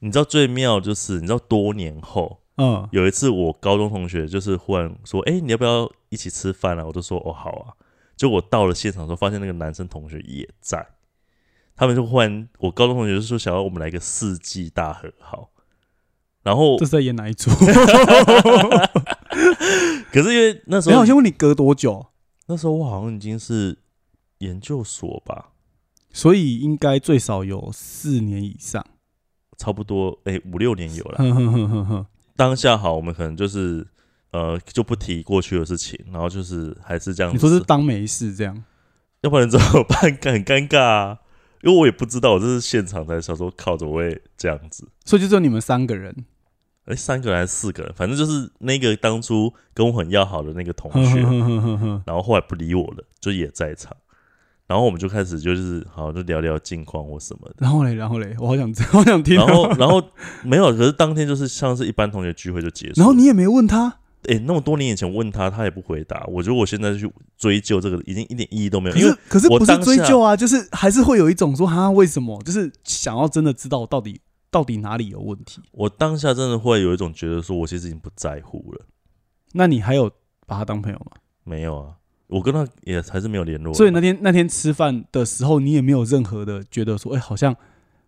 [0.00, 6.84] 你知道最妙就是，你知道多年后嗯，有一次，我高中同学就是忽然说，哎、你要不要一起吃饭啊？
[6.84, 7.72] 我就说，哦，好啊。
[8.16, 10.86] 就我到了现场的时候，发现那个男生同学也在，
[11.74, 15.50] 他们就忽然，我高中同学就说想要我们来个世纪大和好，
[16.42, 17.50] 然后这是在演哪一出？
[20.12, 22.06] 可是因为那时候我先问你隔多久？
[22.46, 23.78] 那时候我好像已经是
[24.38, 25.50] 研究所吧，
[26.18, 28.84] 所以应该最少有四年以上。
[29.56, 32.06] 差不多哎五六年有了。
[32.34, 33.86] 当下好，我们可能就是
[34.32, 37.36] 呃就不提过去的事情，然后就是还是这样子。
[37.36, 38.64] 你说是当没事这样？
[39.20, 40.00] 要不然怎么办？
[40.00, 41.18] 很尴尬啊，
[41.62, 44.88] 因为我也不知道，我这是现场才想说，靠，怎么会这样子？
[45.04, 46.24] 所以就只有你们三个人。
[46.86, 47.92] 哎、三个人还是四个人？
[47.94, 51.20] 反正就是那个当初跟我很要好的那个同学，
[52.06, 53.96] 然后后来不理我了，就也在场。
[54.68, 57.54] 然后我们就开始就是好就聊聊近况或什么的。
[57.58, 59.34] 然后嘞，然后嘞，我好想知， 好想听。
[59.34, 60.00] 然后然后
[60.44, 63.00] 没有，可是当天就是像是一般同学聚会就结束。
[63.00, 66.22] 然后你也没问他，哎、那么多年以前问他，他也不回答。
[66.28, 75.62] 我觉得我现在去追究这个，已经一点意义都没有，可因为是可是不是追究啊，就是还是会有一种说哈为什么，就是想要真的知道到底到底哪里有问题。
[75.72, 78.84] 我当下真的会有一种觉得说，我其实已经不在乎了。
[79.52, 80.10] 那你还有
[80.46, 81.12] 把他当朋友吗？
[81.44, 81.94] 没有啊，
[82.28, 83.74] 我跟他也还是没有联络。
[83.74, 87.54] 所以那天那天吃饭的时候，你也没有任何的觉得说，哎、好像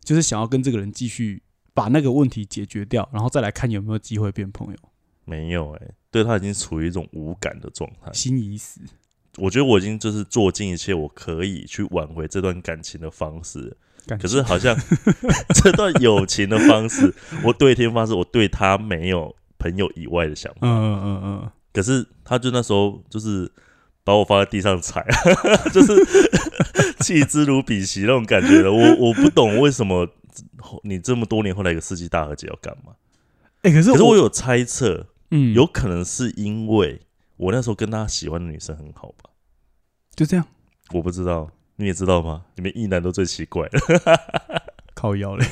[0.05, 1.43] 就是想要跟这个人继续
[1.75, 4.79] 把那个问题解决掉，然后再来看有没有机会变朋友。
[5.25, 8.13] 没有哎、对他已经处于一种无感的状态。
[8.13, 8.81] 心已死，
[9.39, 13.77] 我觉得我已经就是做尽一切我可以去挽回这段感情的方式
[14.21, 14.77] 可是好像
[15.63, 20.59] 这段友情的方式， 我对天发誓，我对他没有朋友以外的想法。
[20.63, 23.49] 嗯嗯嗯嗯，可是他就那时候就是
[24.05, 25.05] 把我放在地上踩，
[25.73, 25.95] 就是
[27.01, 28.73] 弃之如敝屣那种感觉的。
[28.73, 30.09] 我我不懂为什么
[30.83, 32.93] 你这么多年后来一个世纪大和解要干嘛？
[33.63, 37.03] 哎、可是我可是我有猜测，嗯有可能是因为
[37.37, 39.31] 我那时候跟他喜欢的女生很好吧？
[40.15, 40.47] 就这样
[40.93, 42.45] 我不知道，你也知道吗？
[42.57, 43.81] 你们异男都最奇怪了。
[44.95, 45.47] 靠腰嘞。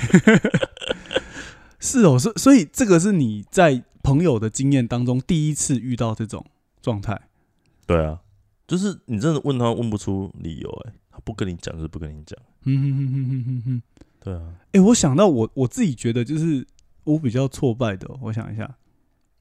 [1.81, 6.45] 是哦，所所以这个是你在朋友的经验当中第一次遇到这种
[6.83, 7.29] 状态。
[7.87, 8.21] 对啊，
[8.69, 12.39] 就是你真的问他问不出理由、欸，他不跟你讲就是不跟你讲。
[12.67, 13.83] 嗯哼哼哼哼哼哼。
[14.21, 16.65] 对啊，哎、我想到我我自己觉得就是
[17.05, 18.77] 我比较挫败的哦、我想一下。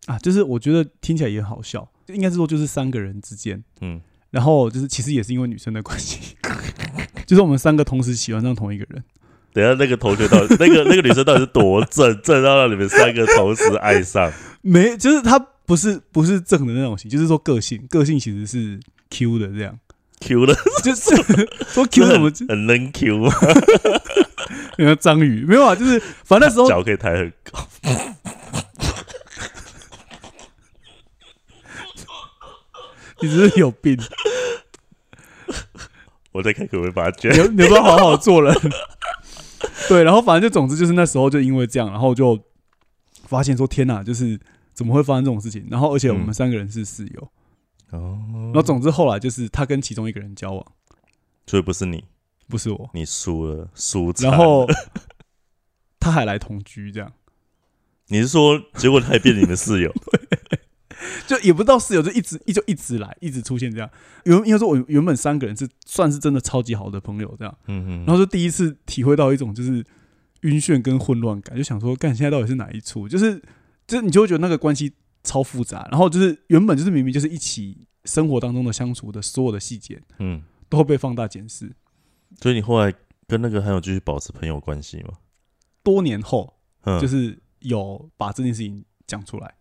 [0.06, 6.38] 啊，就是我觉得听起来也好笑，就应该是说就是三个人之间，嗯，然后就是其实也是因为女生的关系，
[7.28, 9.04] 就是我们三个同时喜欢上同一个人，
[9.52, 14.32] 等下那个同学到底 那个那个女生到底是多正，正到让你们三个同时爱上？
[14.62, 19.80] 没就是她不是不是正的那种型，就是说个性个性其实是 Q 的这样
[20.22, 21.15] ，Q 的 就是
[21.74, 23.32] 说 Q 什么很很能 Q 吗？
[24.78, 27.67] 有个章鱼没有啊，就是反正那时候脚可以抬很高。
[33.20, 33.98] 你只是有病，
[36.32, 37.38] 我在看可不可以把它卷你。
[37.39, 38.56] 要你要不要好好做人？
[39.89, 42.39] 对，然后反正就总之就是那时候就因为这样，然后就
[43.26, 44.39] 发现说天哪，就是
[44.72, 45.65] 怎么会发生这种事情？
[45.72, 47.28] 然后而且我们嗯三个人是室友，
[47.91, 48.19] 哦。
[48.45, 50.65] 然后总之后来就是他跟其中一个人交往，
[51.45, 52.04] 所以不是你，
[52.47, 54.65] 不是我，你输了，输惨然后
[56.00, 57.12] 他还来同居，这样。
[58.08, 59.93] 你是说，结果他也变你的室友？
[61.28, 63.89] 就也不知道室友，就一直一就一直来，一直出现这样。
[64.23, 69.86] 原因为说，我原本三个人是算是真的超级好的朋友这样，嗯哼，然后就第一次体会到一种就是
[70.41, 73.10] 晕眩跟混乱感，就想说，干现在到底是哪一出？
[73.10, 73.41] 就是
[73.86, 74.93] 就是你就会觉得那个关系
[75.28, 81.70] 超复杂，然后就是原本就是明明就是一起生活当中的相处的所有的细节嗯，都会被放大检视。
[82.42, 82.94] 所以你后来
[83.28, 85.16] 跟那个还有继续保持朋友关系吗？
[85.84, 89.56] 多年后，嗯，就是有把这件事情讲出来。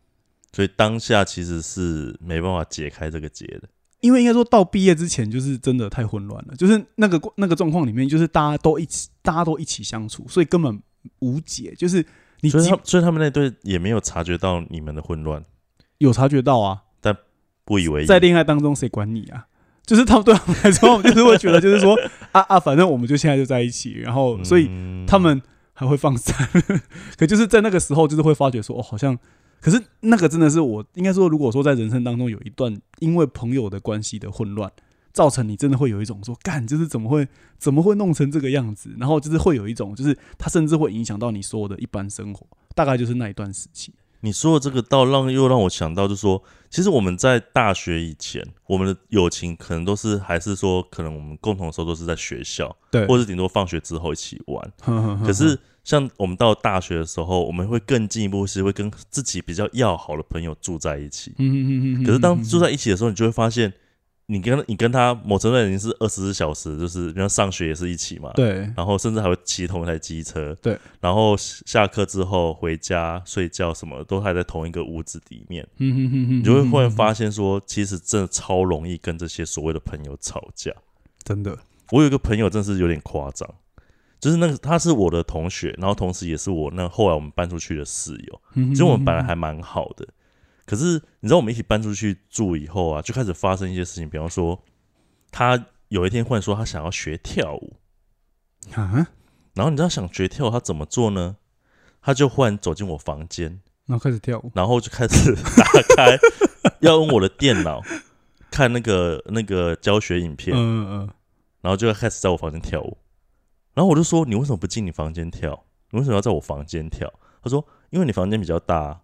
[0.53, 3.69] 所以当下其实是没办法解开这个结的。
[4.01, 10.81] 因为应该说到毕业之前，就是真的太混乱了，就是那个那个状况里面，就是大家都一起，大家都一起相处，所以根本
[11.19, 11.75] 无解。
[11.77, 12.05] 就是
[12.43, 15.43] 你所以他所以他们那对也没有察觉到你们的混乱，
[15.99, 16.83] 有察觉到啊，
[17.65, 18.07] 不以为意。
[18.07, 19.47] 在恋爱当中谁管你啊？
[19.85, 21.97] 就是他们对他们来说，就是会觉得就是说
[22.33, 25.41] 啊啊，反正我们就现在就在一起，然后所以嗯他们
[25.73, 26.35] 还会放散，
[27.17, 29.19] 可就是在那个时候，就是会发觉说哦，好像。
[29.59, 34.71] 可是那个真的是我应该说，如果说在人生当中有一段因为朋友的关系的混乱，
[35.13, 37.27] 造成你真的会有一种说干，就是怎么会
[37.59, 38.95] 怎么会弄成这个样子？
[38.99, 43.93] 然后就是会有一种，就是它甚至会影响到你所有的一般生活，大概就是那一段时期。
[44.27, 54.73] 你说的这个，倒让又让我想到，就是说，其实我们在大学以前，我们的友情可能都是还是说，可能我们共同的时候都是在学校，对，或者顶多放学之后一起玩。
[54.81, 61.33] 可可是像我们到大学的时候，我们会更进一步，是会跟自己比较要好的朋友住在一起。
[61.39, 63.73] 嗯嗯嗯可是当住在一起的时候，你就会发现，
[64.29, 68.69] 你跟你跟他某程度已经是二十四小时，就是比方上学也是一起嘛，对。
[68.77, 80.73] 然后甚至还会骑同一台机车，对，然后下课之后回家睡觉什么都还在同一个屋子里面，嗯嗯嗯你就会忽然发现说，其实真的超容易跟这些所谓的朋友吵架。
[81.23, 81.57] 真的。
[81.93, 83.49] 我有一个朋友真是有点夸张，
[84.19, 90.05] 就是那个他是我的同学，然后同时也是我那后来我们搬出去的室友，嗯其实我们本来还蛮好的，
[90.67, 94.63] 可是你知道我们一起搬出去住以后啊，就开始发生一些事情，比方说
[95.31, 97.77] 他有一天忽然说他想要学跳舞，
[98.75, 99.07] 啊，
[99.55, 101.37] 然后你知道想学跳他怎么做呢？
[102.03, 105.65] 他就忽然走进我房间，然后开始跳舞，然后就开始打
[105.97, 106.19] 开
[106.81, 107.81] 要用我的电脑
[108.51, 111.11] 看那个那个教学影片，嗯嗯
[111.63, 112.99] 然后就开始在我房间跳舞。
[113.75, 115.65] 然后我就说：“你为什么不进你房间跳？
[115.91, 119.01] 你为什么要在我房间跳？”他说：“因为你房间比较大啊。”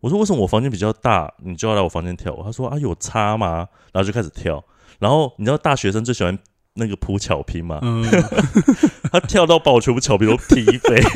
[0.00, 4.64] 我说：“为什么我房间比较大，你就要来我房间跳舞？”他说：“啊，有差吗？”然后就开始跳。
[4.98, 6.38] 然后你知道大学生最喜欢
[6.74, 7.78] 那个扑巧拼吗？
[7.82, 8.04] 嗯，
[9.12, 11.02] 他跳到把我全部巧拼都踢飞。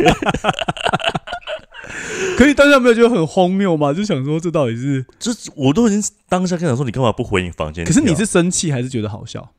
[2.37, 3.93] 可以，大家没有觉得很荒谬吗？
[3.93, 5.05] 就想说这到底是？
[5.19, 7.85] 就是我都已经当下跟他说，你干嘛不回你房间？
[7.85, 9.53] 可是你是生气还是觉得好笑？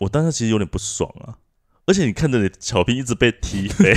[0.00, 1.36] 我当下其实有点不爽啊，
[1.86, 3.92] 而且你看着你巧拼一直被踢飞，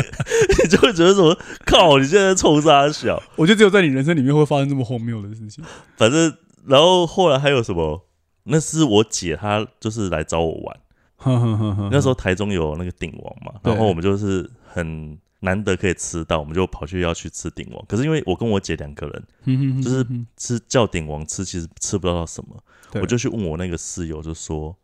[0.62, 1.36] 你就会觉得说，
[1.66, 3.22] 靠，你现在在冲啥小？
[3.36, 5.64] 我觉得只有在你人生里面会发生这么荒谬的事情。
[5.96, 6.34] 反正，
[6.66, 8.06] 然后后来还有什么？
[8.44, 10.80] 那是我姐，她就是来找我玩。
[11.92, 17.84] 那时候台中有那个鼎王嘛，然后我们就是很难得可以吃到，我们就跑去要去吃鼎王。
[17.86, 20.06] 可是因为我跟我姐两个人，就是
[20.38, 22.56] 吃叫鼎王吃，其实吃不到什么，
[23.02, 24.74] 我就去问我那个室友，就说：“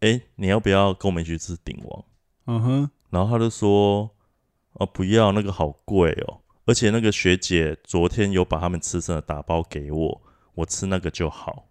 [0.00, 2.04] 哎、你要不要跟我们一起去吃鼎王
[2.46, 4.08] 嗯哼，？”然后他就说
[4.78, 10.22] ：“哦，不要，那个好贵哦，而且那个学姐昨天有把他们吃剩的打包给我，
[10.54, 11.66] 我吃那个就好。”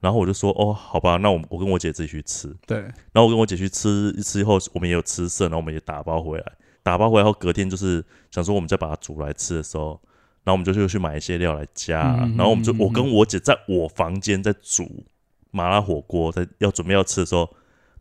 [0.00, 6.52] 然后我就说：“哦，好吧，那我我跟我姐自己去吃。”对，然后我跟我姐去吃一吃以后，我们也有吃剩，然后我们也打包回来。
[6.84, 10.00] 打包回来后，隔天就是想说我们再把它煮来吃的时候，
[10.44, 12.00] 然后我们就去去买一些料来加
[12.36, 15.04] 然后我们就我跟我姐在我房间在煮
[15.50, 17.50] 麻辣火锅，在要准备要吃的时候，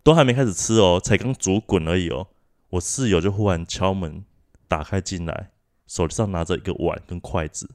[0.03, 2.27] 都还没开始吃哦，才刚煮滚而已哦。
[2.69, 4.23] 我室友就忽然敲门
[4.67, 5.51] 打开进来，
[5.87, 7.69] 手上拿着一个碗跟筷子，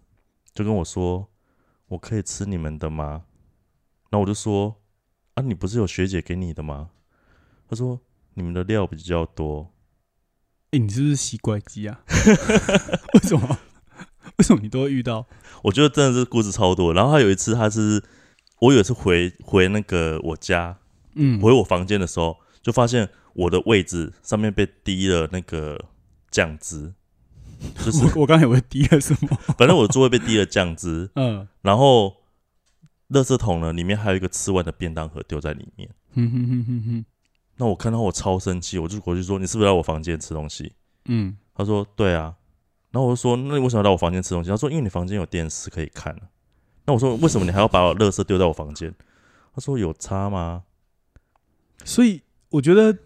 [0.54, 1.28] 就跟我说
[1.88, 3.24] ：“我可以吃你们的吗？”
[4.10, 4.82] 然后我就说
[5.34, 6.90] ：“啊，你不是有学姐给你的吗？”
[7.68, 8.00] 他说
[8.34, 9.72] ：“你们的料比较多。
[10.72, 12.02] 哎、你是不是吸怪机啊？
[13.14, 13.58] 为什么？
[14.38, 15.26] 为什么你都会遇到？”
[15.64, 16.92] 我觉得真的是故事超多。
[16.92, 18.02] 然后他有一次，他是
[18.60, 20.78] 我有一次回回那个我家
[21.14, 25.86] 嗯，回我房间的时候，就发现我的位置上面被滴了那个
[26.32, 26.92] 酱汁，
[27.84, 29.28] 就是我我刚才以为滴了什么？
[29.56, 32.16] 反正我的座位被滴了酱汁， 嗯，然后
[33.10, 35.88] 垃圾桶呢里面还有一个吃完的便当盒丢在里面。
[36.14, 37.04] 哼哼哼哼哼，
[37.58, 40.72] 那我看到我超生气，我就过去说：“你是不是来我房间吃东西？”
[41.06, 42.34] 嗯，他说：“对啊。”
[42.90, 46.14] 然后我就说：“那你为什么要来我房间吃东西？”他说：“因为你房间有电视可以看。”
[46.84, 48.92] 那我说：“为什么你还要把我垃圾丢在我房间？”
[49.54, 50.64] 他说：“有差吗
[51.84, 52.96] 所以我觉得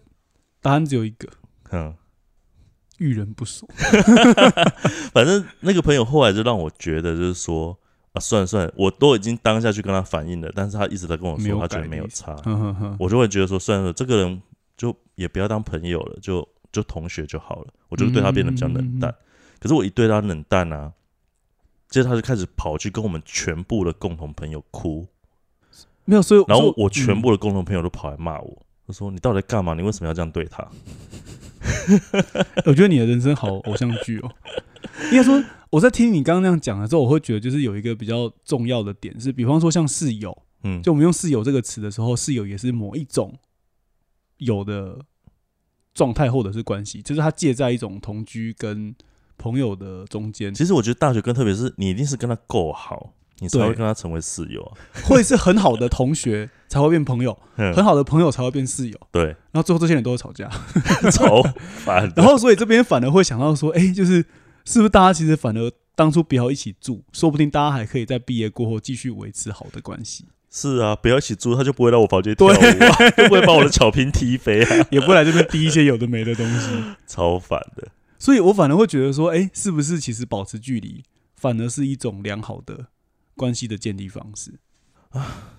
[0.61, 1.29] 答案只有一个：？”
[1.71, 1.95] 嗯，
[2.97, 3.67] 遇人不淑。
[5.13, 7.77] 反正那个朋友后来就让我觉得，就是说
[8.13, 12.35] 啊，算了算了，我都已经当下去跟他反映了，但是他一直在跟我说他觉得没有差，
[12.99, 14.41] 我就会觉得说，算了，这个人
[14.75, 19.13] 就也不要当朋友了，就就同学就好了，我就对他变得比较冷淡。
[19.59, 20.91] 可是我一对他冷淡啊，
[21.89, 25.07] 接着他就开始跑去跟我们全部的共同朋友哭，
[26.05, 29.73] 没有，所以然后我全嗯部的共同朋友都跑来骂我，他说你到底在干嘛？
[29.73, 30.67] 你为什么要这样对他？
[32.65, 34.31] 我觉得你的人生好偶像剧哦。
[35.11, 43.37] 应该说，我在听你刚刚那样讲的时候，我会觉得就是有一个比较重要的点是，比方说像室友，嗯，就我们用室友这个词的时候，室友也是某一种
[44.37, 44.99] 有的
[45.93, 48.95] 状态或者是关系，就是他介在一种同居跟
[49.37, 54.71] 朋友的中间，其实我觉得大学跟特别是你一定是跟他够好，你才会跟他成为室友啊。
[55.05, 60.49] 会是很好的同学才会变朋友，嗯很好的朋友才会变室友，对，然后最后这些人都会吵架，
[61.11, 61.43] 吵
[61.85, 62.11] 烦。
[62.15, 64.25] 然后所以这边反而会想到说，哎、就是
[64.65, 76.69] 是不是大家其实反而当初不要一起住，说不定大家还可以在毕业过后继续维持好的关系，是啊，不要一起住，他就不会来我房间跳舞啊，就不会把我的草坪踢飞啊，也不会来这边滴一些有的没的东西。
[77.07, 77.87] 超烦的。
[78.19, 81.03] 所以我反而会觉得说，哎、是不是其实保持距离，
[81.35, 82.87] 反而是一种良好的
[83.37, 84.59] 关系的建立方式？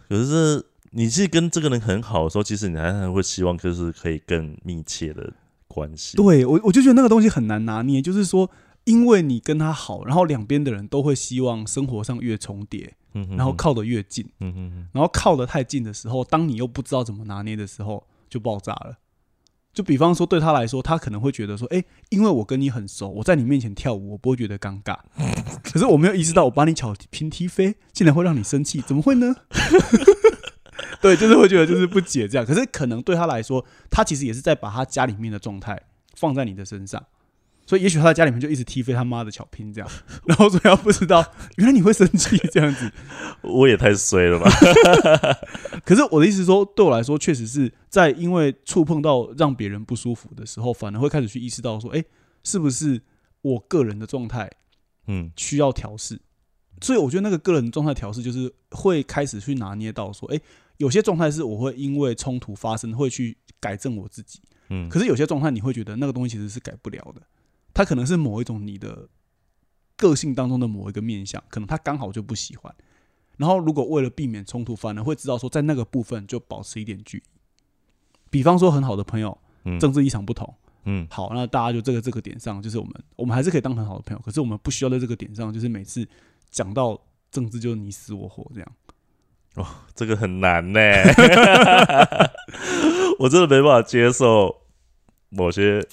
[0.08, 5.32] 可是你是跟这个人很好的时候，其实你还是会希望就是可以更密切的
[5.66, 6.16] 关系。
[6.16, 8.50] 对我，我就觉得那个东西很难拿捏，就是说，
[8.84, 12.94] 因为你跟他好，然后两边的人都会希望生活上越重叠，
[13.36, 18.98] 然后靠得越近，嗯哼哼，然后靠得太近的时候，当你又不知道怎么拿捏的时候，就爆炸了。
[19.78, 24.96] 就比方说，对他来说，他可能会觉得说，哎、因为我跟你很熟，我在你面前跳舞，我不会觉得尴尬。
[25.62, 29.32] 可是我没有意识到，我把你巧平踢飞，竟然会让你生气，怎么会呢？
[31.00, 32.44] 对，就是会觉得就是不解这样。
[32.44, 35.80] 可是可能对他来说，他其实也是在把他家里面的状态
[36.16, 37.00] 放在你的身上，
[37.68, 39.90] 所以也许他在家里面就一直踢飞他妈的巧拼这样，
[40.24, 41.22] 然后所以他不知道
[41.58, 42.90] 原来你会生气这样子。
[43.42, 44.50] 我也太衰了吧？
[45.84, 52.02] 可是我的意思是说，对我来说，确实是在因为触碰到让别人不舒服的时候，反而会开始去意识到说，哎、
[52.42, 53.02] 是不是
[53.42, 54.50] 我个人的状态
[55.06, 56.18] 嗯需要调试？
[56.80, 60.40] 所以我觉得那个个人状态调试，就是会开始去拿捏到说，哎、
[60.78, 64.40] 有些状态是我会因为冲突发生，会去改正我自己。
[64.70, 67.22] 嗯，可是有些状态，你会觉得那个东西其实是改不了的，
[67.78, 69.08] 它可能是某一种你的
[69.94, 72.74] 个性当中的某一个面相，可能他刚好就不喜欢。
[73.36, 77.24] 然后如果为了避免冲突，反而会知道说在那个部分就保持一点距离。
[78.30, 80.52] 比方说很好的朋友，嗯政治立场不同，
[80.86, 86.04] 嗯好，那大家就这个这个点上，就是我们我们还是可以当很好的朋友，可是我们不需要在这个点上，就是每次
[86.50, 87.00] 讲到
[87.30, 88.72] 政治就你死我活这样。
[89.54, 89.64] 哦
[89.94, 90.80] 这个很难呢，
[93.20, 94.57] 我真的没办法接受
[95.30, 95.84] 某些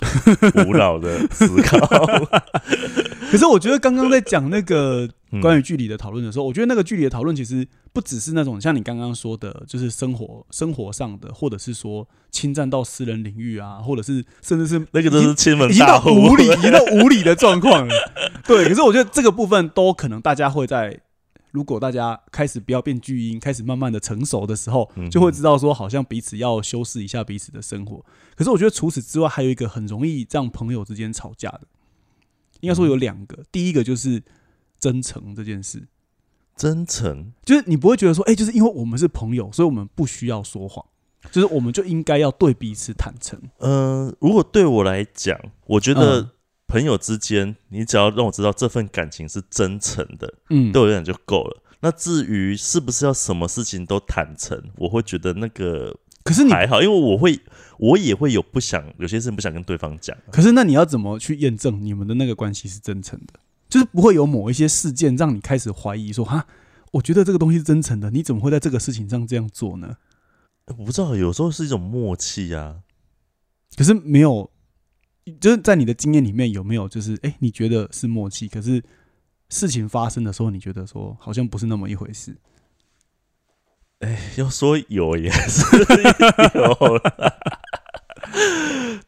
[0.65, 1.77] 无脑的思考。
[3.31, 17.93] 可是我觉得刚刚在讲那个嗯关于距离的讨论的时候，我觉得那个距离的讨论其实不只是那种像你刚刚说的，就是生活生活上的，或者是说侵占到私人领域啊，或者是甚至是那个都是亲门已经到大户，无理，已经到无理的状况了。
[18.45, 20.97] 对，可是我觉得这个部分都可能大家会在，
[21.55, 28.05] 如果大家开始不要变巨婴，开始慢慢的成熟的时候嗯，就会知道说，好像彼此要修饰一下彼此的生活。
[28.35, 31.61] 可是我觉得除此之外，还有一个很容易让朋友之间吵架的，
[32.59, 33.41] 应该说有两个。
[33.53, 34.21] 第一个就是
[34.77, 35.87] 真诚这件事，
[36.57, 37.31] 真诚。
[37.45, 40.85] 就是你不会觉得说，哎、就是因为我们是朋友，所以我们不需要说谎，
[41.31, 43.41] 就是我们就应该要对彼此坦诚。
[43.59, 46.29] 嗯、如果对我来讲，我觉嗯得
[46.67, 51.61] 朋友之间，你只要让我知道这份感情是真诚的，嗯，对我来讲就够了。
[51.81, 57.39] 那至于是不是要什么事情都坦诚，我会觉得那个可是你还好，因为我会，
[57.77, 60.17] 我也会有不想有些事情不想跟对方讲。
[60.31, 63.39] 可是那你要怎么去验证你们的那个关系是真诚的？
[63.69, 66.47] 就是不会有某一些事件让你开始怀疑说，哈，
[66.91, 69.97] 我觉得这个东西是真诚的，你怎么会在这个事情上这样做呢？
[70.67, 72.77] 我不知道，有时候是一种默契啊。
[73.75, 74.49] 可是没有，
[75.39, 78.83] 就是在你的经验里面有没有就是，哎、你觉得是默契，可是
[79.49, 82.37] 事情发生的时候，你觉得说好像不是那么一回事。
[83.99, 85.63] 哎 要说有也是
[86.53, 87.33] 有啦。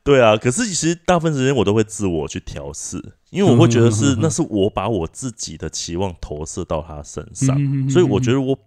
[0.04, 2.98] 对啊，可是其实大部分时间我都会自我去调试，
[3.30, 8.58] 因为我会觉得嗯是那是我把我自己的期望投射到他身上，嗯所以我觉得我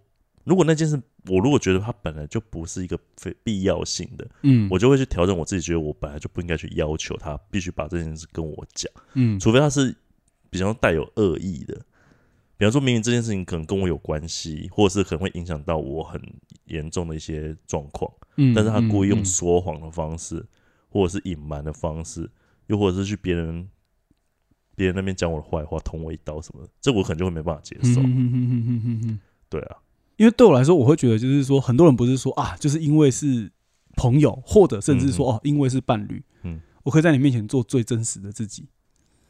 [0.45, 9.95] 如果那件事我如果觉得它本来就不是一个非必要性的，嗯，我就会去调整我自己，觉得我本来就不应该去要求他必须把这件事跟我讲，嗯除非他是
[10.49, 11.75] 比较带有恶意的。
[12.57, 16.21] 比方说，明明这件事情可能跟我有关系，或者是可能会影响到我很
[16.67, 20.45] 严重的一些状况，嗯但是他故意用嗯说谎的方式，
[20.91, 22.31] 或者是隐瞒的方式，
[22.67, 23.67] 又或者是去别人
[24.77, 28.01] 别人那边讲我的坏话，捅我一刀什么的，这我可能就会没办法接受。
[28.03, 29.77] 嗯嗯嗯嗯嗯对啊，
[30.21, 33.51] 因为对我来说，我会觉得就是说，很多人不是说啊，就是因为是
[33.97, 38.69] 朋友，或者甚至说、哦，因为是伴侣，嗯我可以在你面前做最真实的自己。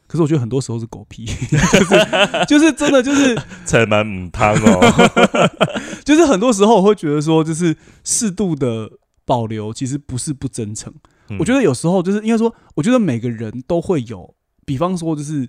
[0.09, 5.51] 可是我觉得很多时候是狗屁， 就是就是真的就是 才蛮母汤哦。
[6.05, 8.91] 就是很多时候我会觉得说，就是适度的
[9.25, 10.93] 保留，其实不是不真诚。
[11.39, 14.35] 我觉得得有时候就是应该说，我觉得每个人都会有，
[14.65, 15.49] 比方说就是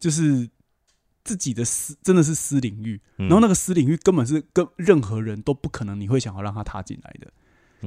[0.00, 0.48] 就是
[1.24, 3.28] 自己的私真的是私领域，嗯。
[3.28, 7.32] 然后那个私领域根本是跟任何人都不可能你会想要让他踏进来的。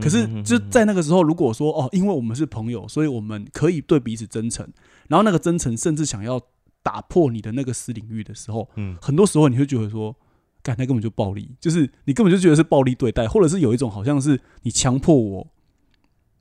[0.01, 4.67] 可是就在那个时候，如果说哦，因为我们是朋友，所以我们可以对彼此真诚，
[5.07, 6.41] 然后那个真诚甚至想要
[6.83, 8.97] 打破你的那个私领域的时候，嗯。
[9.01, 10.13] 很多时候你会觉得说，
[10.61, 15.47] 干那根本就暴力，就是你根本就觉得是暴力对待，或者是有一种好像是你强迫我，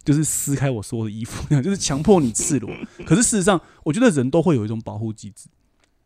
[0.05, 2.69] 就是撕开我所有的衣服那样，就是强迫你赤裸。
[3.07, 5.49] 可是事实上，我觉得人都会有一种保护机制，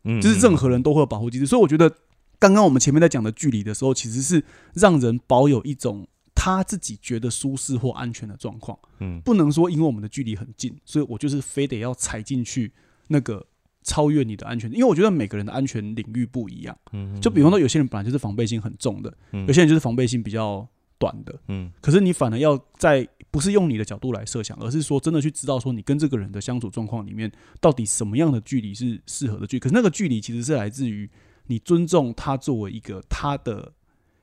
[0.04, 1.92] 嗯就是任何人都会有保护机制，所以我觉得
[2.38, 4.42] 刚刚我们前面在讲的距离的时候，其实是
[4.74, 9.20] 让人保有一种他自己觉得舒适或安全的状况，嗯。
[9.24, 12.72] 不能说因为我们的距离很近，所以我就是非得要踩进去
[13.08, 13.44] 那个
[13.82, 16.78] 超越你的安全，因为我觉得每个人的安全领域不一样。
[16.92, 19.46] 嗯就比方说，有些人本来就是防备心很重的，嗯。
[19.46, 20.66] 有些人就是防备心比较
[20.98, 21.34] 短的。
[21.48, 21.72] 嗯。
[21.80, 29.60] 可是你反而要在不是用你的角度来设想，而是说真的去知道说你跟这个人的相处状况里面，到底什么样的距离是适合的距离。
[29.60, 31.08] 可是那个距离其实是来自于
[31.46, 33.72] 你尊重他作为一个他的，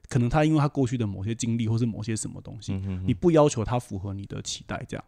[0.09, 5.03] 可能他因为他过去的某些经历或是某些什么东西，嗯你不要求他符合你的期待，这样。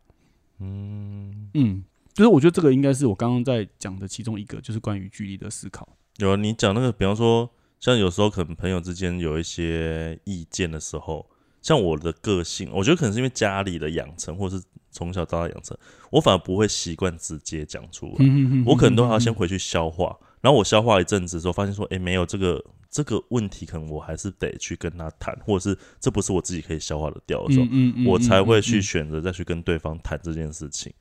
[0.60, 1.84] 嗯嗯，
[2.14, 5.88] 就是我觉得这个应该是我刚刚在讲的其中一个，就是关于距离的思考。
[6.18, 7.48] 有啊，你讲那个，比方说，
[7.80, 11.30] 像有时候可能朋友之间有一些意见的时候，
[11.68, 15.78] 像我的个性，我觉得可能是因为家里的养成，或是从小到大养成，
[16.12, 20.18] 我反而不会习惯直接讲出来，嗯我可能都还要先回去消化。
[20.40, 30.94] 然后我消化一阵子之后，发现说，诶，没有这个这个问题，可能我还是得去跟他谈，或者是这不是我自己可以消化的掉的时候，嗯嗯我才会去嗯选择再去跟对方谈这件事情。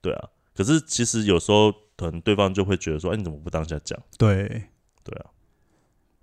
[0.00, 4.00] 对啊，可是其实有时候可能对方就会觉得说，哎，你怎么不当下讲？
[4.16, 4.62] 对。
[5.04, 5.30] 对啊，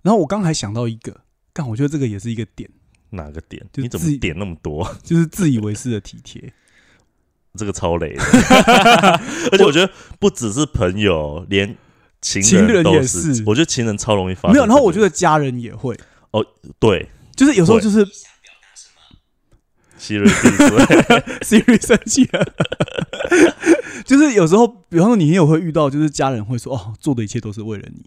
[0.02, 1.20] 然后我刚还想到一个，
[1.52, 2.68] 但，我觉得这个也是一个点，
[3.14, 3.64] 哪个点？
[3.72, 4.88] 就你怎么点那么多？
[5.02, 6.52] 就是自以为是的体贴。
[7.56, 8.22] 这个超雷的，
[9.52, 9.88] 而且我觉得
[10.18, 11.76] 不只是朋友，连
[12.20, 15.96] 情情人都也是我觉得情人超容易发生没有，然后我觉得家人也会，
[16.32, 16.44] 哦
[16.80, 18.04] 对，就是有时候就是，
[19.96, 20.66] 希瑞闭嘴。
[21.42, 22.44] Siri 生气了。
[24.04, 28.04] 就是有时候，比方说你也有会遇到，就是家人会说哦，做的一切都是为了你。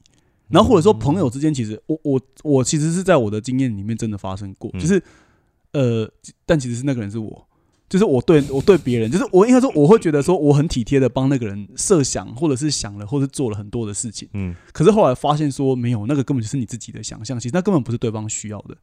[0.50, 5.02] 然后或者说朋友之间，其实我我我其实是在我的经验里面真的发生过，嗯就是
[5.74, 6.10] 呃，
[6.46, 7.48] 但其实是那个人是我，
[7.90, 14.28] 就是我对我对别人，就是我应该说我会觉得说我很体贴的帮那个人设想，或者是想了，或者做了很多的事情。
[14.34, 18.76] 嗯，可是后来发现说没有，那个根本就是你自己的想象，其实那根本不是对方需要的。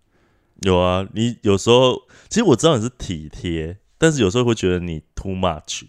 [0.60, 5.82] 有啊，你有时候其实我知道你是体贴，但是有时候会觉得你 too much，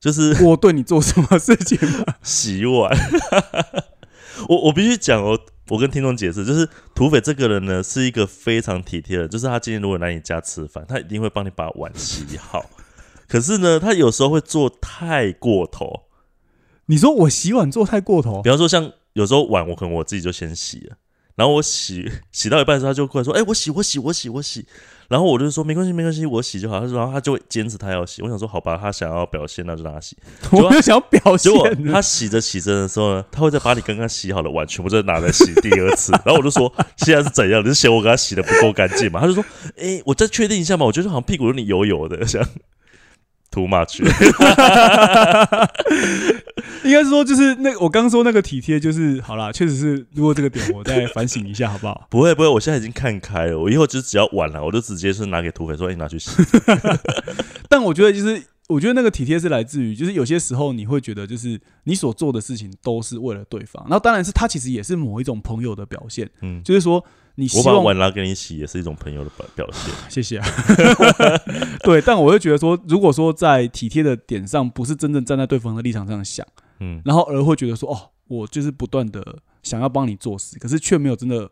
[0.00, 2.14] 就是我对你做什么事情吗？
[2.22, 2.96] 洗碗。
[4.48, 12.64] 我我必须讲哦，我跟听众解释，就是土匪这个人呢是一个非常体贴的，就是他今天如果来你家吃饭，他一定会帮你把碗洗好。
[13.28, 16.04] 可是呢，他有时候会做太过头，
[16.86, 20.96] 你说我洗碗做太过头比，方说像有时候碗我可能我自己就先洗了，
[21.34, 24.66] 然后我洗洗到一半的时候，他就过来说：“哎、我洗我洗我洗我洗。”
[25.08, 28.22] 然后我就说：“没关系没关系，我洗就好。”他说，然后他就会坚持他要洗。
[28.22, 30.16] 我想说：“好吧，他想要表现，那就让他洗。
[30.52, 31.84] ”我没有想要表结果现。
[31.92, 36.12] 他洗着洗着的时候呢，他会再把你刚刚洗好的碗全部再拿来洗第二次。
[36.24, 37.62] 然后我就说：“现在是怎样？
[37.62, 39.44] 你是嫌我给他洗的不够干净吗？”他就说
[39.78, 42.42] ：“哎、我再确定一下嘛，我觉得好像屁股有点油油的，像
[43.56, 44.02] too much。
[46.84, 50.06] 应该是说，就是那个我刚说那个体贴，就是好啦，确实是。
[50.12, 52.06] 如果这个点我再反省一下，好不好？
[52.10, 56.30] 不会不会，我现在已经看开了，我以后就只要晚了，我就直接是拿给土匪说：“哎、你拿去洗。
[57.68, 63.82] 但我觉得就是，我觉得那个体贴是来自于，就是有些时候你会觉得，就是你所做的事情都是为了对方。
[63.84, 67.04] 然后当然是他其实也是某一种朋友的表现，”嗯，就是说
[67.36, 69.94] 你希我把望碗拿给你洗，也是一种朋友的表表现。
[70.10, 70.46] 谢谢啊。
[71.84, 76.46] 对，但我会觉得说，如果说在体贴的点上，不是真正站在对方的立场上想，
[76.80, 81.50] 嗯然后而会觉得说，哦，我就是不断的想要帮你做事，可是却没有真的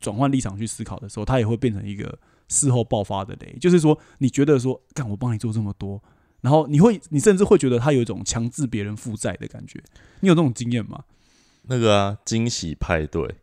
[0.00, 2.18] 转换立场去思考的时候，他也会变成一个
[2.48, 3.56] 事后爆发的雷。
[3.58, 6.02] 就是说，你觉得说，干我帮你做这么多，
[6.42, 9.82] 然后你会，你甚至会觉得他有一种强制别人负债的感觉。
[10.20, 11.04] 你有这种经验吗？
[11.64, 13.36] 那个啊，惊喜派对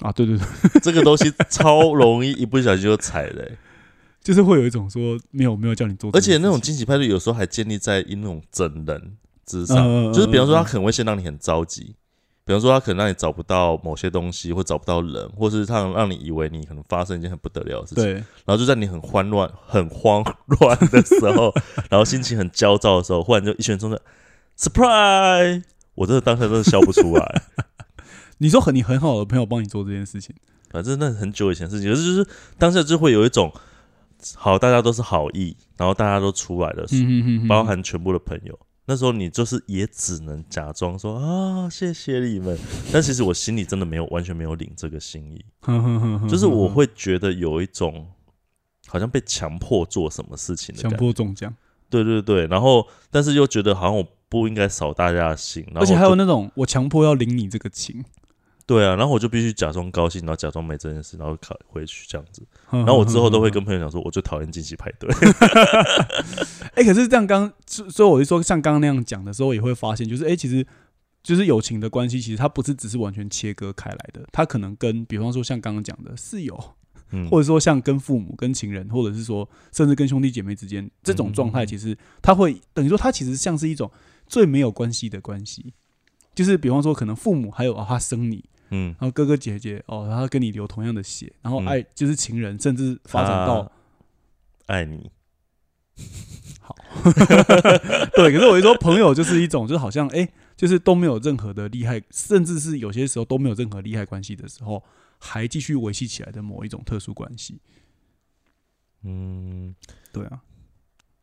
[0.00, 0.46] 啊，对对对，
[0.80, 3.58] 这个东西超容易一不小心就踩雷、
[4.22, 11.94] 就是会有一种说，没有没有叫你做而且那种惊喜派对有时候还建立在一种整人之上，就是比方说他可能会先让你很着急，
[12.44, 20.22] 比方说他可能让你找不到某些东西，或找不到人，或是他让你以为你可能发生一件很不得了的事情，然后就在你很慌乱、很慌
[20.60, 21.52] 乱的时候，
[21.90, 24.00] 然后心情很焦躁的时候，忽然就一拳冲的
[24.56, 25.62] surprise，
[25.94, 27.42] 我真的当下真的笑不出来。
[28.38, 30.34] 你说很你很好的朋友帮你做这件事情，
[30.70, 33.52] 反正那很久以前的事情，可是就是当下就会有一种
[34.34, 36.86] 好，大家都是好意，然后大家都出来了，
[37.48, 38.58] 包含全部的朋友。
[38.90, 42.58] 那时候你就是也只能假装说啊，谢谢你们，
[42.90, 45.44] 但其实我心里真的没有完全没有领这个心意，
[46.26, 48.06] 就是我会觉得有一种
[48.86, 51.04] 好像被强迫做什么事情的强感觉。
[51.04, 51.54] 迫中奖，
[51.90, 58.02] 对对对，然后但是又觉得好像我不应该扫大家的兴，而且还有那种我强迫要领你这个情，
[58.68, 62.46] 对啊，然后我就必须假装高兴，然后假装没这件事，然后考回去这样子。
[62.70, 65.08] 然然后我之后都会跟朋友讲说，我最讨厌惊喜派对。
[66.76, 70.66] 哎、可是这样刚，所所以我就说，像刚刚那样讲的时候，也会发现，就是哎、其实
[71.22, 76.62] 就是友情的关系，其实它不是只是完全切割开来的，它可能跟比方说像刚刚讲的室友，
[77.12, 83.90] 嗯，或者说像跟父母、跟情人，或者是说甚至跟兄弟姐妹之间这种状态，嗯其实它会等于说，它其实像是一种
[84.26, 85.72] 最没有关系的关系。
[86.34, 88.94] 就是比方说，可能父母还有啊，他生你，嗯。
[88.98, 91.66] 然后哥哥姐姐哦，然后跟你流同样的血，然后嗯。
[91.66, 93.70] 爱就是情人，甚至发展到
[94.66, 95.10] 爱你，
[96.60, 96.74] 好。
[98.14, 104.82] 对，可是我就说朋友就是一种，就是好像哎、诶就是都没有任何的利害，甚至是有些时候都没有任何利害关系的时候，
[105.18, 107.60] 还继续维系起来的某一种特殊关系。
[109.04, 109.74] 嗯，
[110.12, 110.40] 对啊，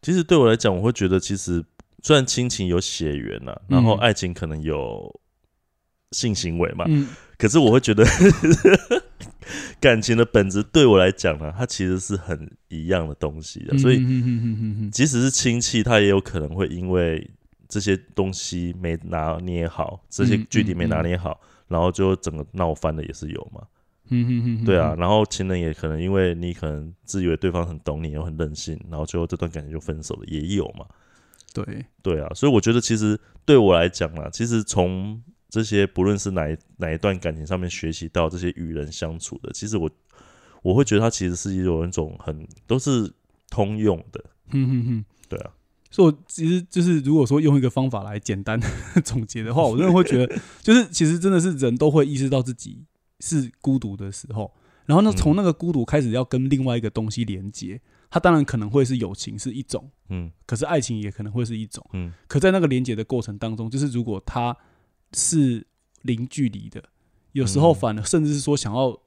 [0.02, 1.66] 其实对我来讲，我会觉得其实
[2.02, 4.00] 虽然亲情有血缘呐，然后嗯。
[4.00, 5.20] 爱情可能有
[6.12, 8.06] 性行为嘛，嗯，可是我会觉得
[9.80, 13.98] 感情的本质对我来讲呢，它其实是很一样的东西的，所以
[14.92, 17.30] 即使是亲戚，他也有可能会因为
[17.68, 23.62] 这些东西没拿捏好，这些嗯距离没拿捏好，然后就整个闹翻的也是有嘛。
[24.64, 30.86] 对啊，，然后情人也可能因为你可能自以为对方很懂你，又很任性，然后最后这段感情就分手了，也有嘛。
[31.54, 35.20] 对，对啊，所以我觉得其实对我来讲啦，其实从
[35.50, 39.90] 这些不论是哪一哪一段感情上面学习到这些与人相处的，其实我
[40.62, 43.12] 我会觉得它其实是有一种很都是
[43.50, 44.24] 通用的。
[44.52, 45.06] 嗯嗯嗯。
[45.28, 45.52] 对啊，
[45.90, 48.60] 所以我其实就是，如果说用一个方法来简单
[49.04, 52.86] 总结的话，我真的会觉得，就是其实真的是人都会意识到自己
[53.22, 54.54] 是孤独的时候，
[54.86, 57.82] 然后呢，嗯从那个孤独开始要跟另外一个东西连接，
[58.12, 61.84] 它当然可能会是友情是一种，嗯可是爱情也可能会是一种。
[61.94, 64.56] 嗯可在那个连接的过程当中，就是如果它
[65.14, 65.68] 是
[66.02, 66.90] 零距离的，
[67.32, 67.76] 有时候嗯。
[67.76, 69.00] 反而甚至是说想要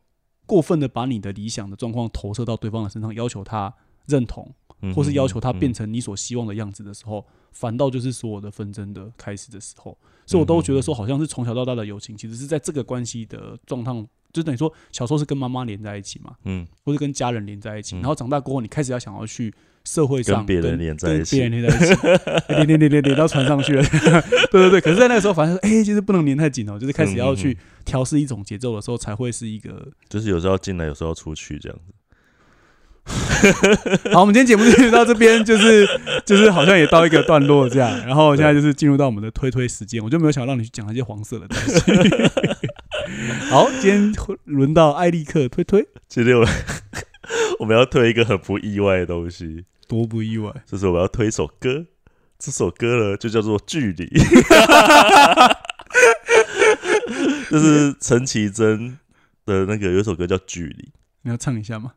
[0.46, 3.74] 过分的把你的理想的状况投射到对方的身上，要求他
[4.06, 9.96] 认同，嗯，或是要求他变嗯成你所希望的样子的时候，反倒就是所有的纷争的开始的时候。
[10.26, 13.92] 所以我都觉得说，好像是从小到大的友情，其实是在这个关系的状态，
[14.32, 19.52] 就等于说小时候是跟妈妈连在一起嘛，嗯或是跟家人连在一起，嗯然后长大过后，你开始要想要去
[19.84, 21.94] 社会上跟别人连在一起别人连在一起，
[22.48, 23.82] 连连连连连到船上去了。
[24.50, 27.56] 对对对，可是，在那个时候，反正说，哎、其实不能连太紧哦，就是开始要去
[27.86, 29.88] 调试一种节奏的时候，才会是一个。
[30.10, 31.94] 就是有时候要进来，有时候要出去这样子。
[34.12, 35.86] 好，我们今天节目就到这边，就是
[36.24, 41.80] 就是好像也到一个段落这样，然后现在就是进入到我们的推推时间，我就没有想让你去讲那些黄色的东西。
[43.50, 44.12] 好，今天
[44.44, 46.46] 轮到艾利克推推，今天我
[47.60, 50.52] 我们要推一个很不意外的东西，多不意外。
[50.66, 51.86] 就是我们要推一首歌。
[52.38, 54.06] 这首歌呢，就叫做《距离》，
[57.50, 58.96] 就是陈绮贞
[59.44, 60.84] 的那个有一首歌叫《距离》。
[61.22, 61.94] 你要唱一下吗？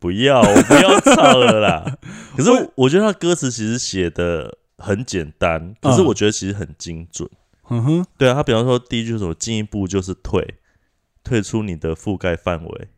[0.00, 1.98] 不要，我不要唱了啦。
[2.36, 7.28] 可是我觉得他歌词其实写的很简单，可是嗯我觉得其实很精准。
[7.62, 10.54] 哼哼，对啊，他比方说第一句是什么，进一步就是退，
[11.22, 12.88] 退出你的覆盖范围，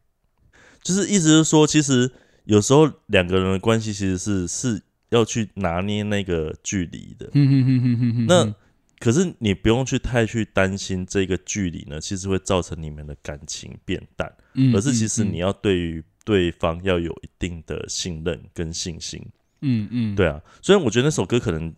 [0.82, 2.10] 就是意思是说，其实
[2.44, 4.80] 有时候两个人的关系其实是是
[5.10, 7.28] 要去拿捏那个距离的。
[8.26, 8.54] 那
[8.98, 19.24] 可是你不用去太去担心这个距离呢，其实会造成你们的感情变淡，嗯而是其实嗯你要对于对方要有一定的信任跟信心。
[19.60, 21.72] 嗯嗯，对啊，虽然我觉得那首歌可能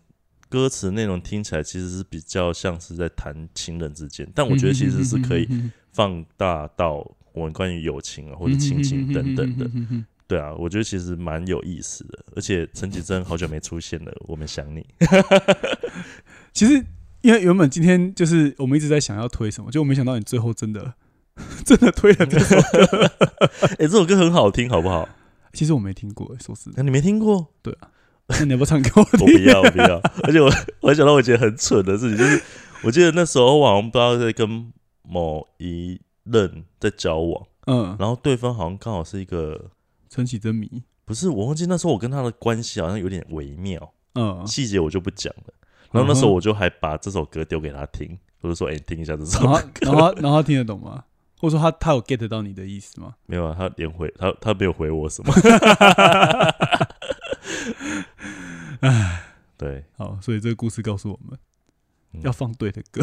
[0.49, 6.95] 歌词内容听起来其实是比较像是在谈情人之间，但我觉得其实是可以嗯放大到
[7.33, 9.69] 我们关于友情啊或者亲情等等的。
[10.27, 14.83] 对啊，我觉得其实蛮有意思的，而且陈绮贞好久没出现了，我们想你。
[16.51, 16.83] 其实
[17.21, 20.95] 因为原本今天就是我们一直在想要推什么，就没想到你最后真的
[21.65, 22.55] 真的推了这首。
[23.79, 25.07] 哎、这首歌很好听，好不好？
[25.53, 27.47] 其实我没听过，说实在，那、你没听过？
[28.27, 29.29] 那你要不要唱给我我不？
[29.47, 29.97] 要，我不要。
[30.23, 32.41] 而且我我还想到我觉得很蠢的事情，就是
[32.83, 34.71] 我记得那时候我好像不知道在跟
[35.03, 39.69] 某一任在交往，嗯，然后对方好像刚好是一个。
[40.07, 45.53] 陈绮贞迷，不是，我忘记那时候我跟他的关系好像有点微妙，嗯，细节我就不讲了。
[45.91, 49.61] 然后那时候我就还把这首歌丢给他听，我就说：“哎、你听一下这首歌。
[49.81, 51.03] 然后然后他听得懂吗？
[51.45, 55.33] 或者说他他有 get 到你的意思吗？”没有啊，他连回他他没有回我什么。
[59.57, 61.37] 对，好，所以这个故事告诉我们
[62.13, 63.01] 嗯要放对的歌。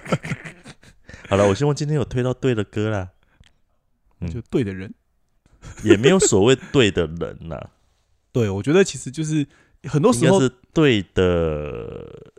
[1.28, 3.10] 好了，我希望今天有推到对的歌啦，
[4.20, 4.92] 嗯就对的人。
[5.84, 7.70] 也没有所谓对的人呐，
[8.32, 9.46] 对，我觉得其实就是
[9.84, 12.32] 很多时候是对的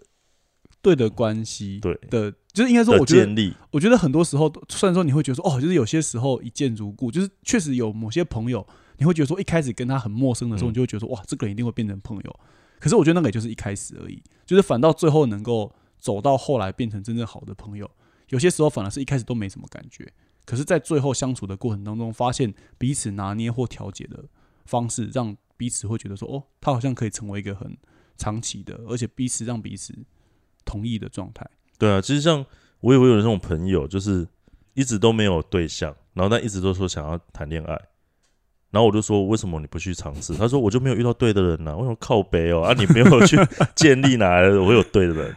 [0.82, 3.56] 对的关系对的，就是应该说，我觉得。
[3.72, 8.66] 我觉得很多时候，虽然说你会觉得说，哦，就是有些时候一见如故，就是确实有某些朋友，
[8.98, 12.40] 你会觉得说，一开始跟他很陌生的时候，嗯你就会觉得说，哇，这个人一定会变成朋友。
[12.80, 17.90] 可是我觉得那个也就是一开始而已，就是反倒最后能够走到后来变成真正好的朋友，
[18.30, 20.12] 有些时候反而是一开始都没什么感觉，
[20.46, 24.26] 可是，在最后相处的过程当中，发现彼此拿捏或调节的
[24.66, 27.78] 方式，让彼此会觉得说，哦，他好像可以成为一个很
[28.18, 29.94] 长期的，而且彼此让彼此
[30.66, 31.48] 同意的状态。
[31.82, 32.46] 对啊，其实像
[32.82, 34.28] 我也会有那种朋友，就是
[34.76, 37.74] 一直都没有对象，然后但一直都说想要谈恋爱，
[38.70, 40.36] 然后我就说为什么你不去尝试？
[40.36, 42.74] 他说我就没有遇到对的人呐、啊，为什么靠北哦啊？
[42.78, 43.36] 你没有去
[43.74, 45.36] 建立哪来的我有对的人？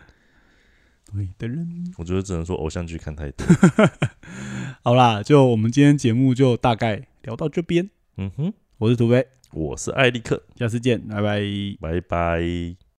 [1.15, 1.67] 对的人。
[1.97, 3.47] 我觉得只能说偶像剧看太多。
[4.85, 7.89] 好啦，就我们今天节目就大概聊到这边。
[8.19, 11.41] 嗯哼，我是土飞，我是艾利克，下次见，拜拜。
[11.81, 12.84] 拜拜。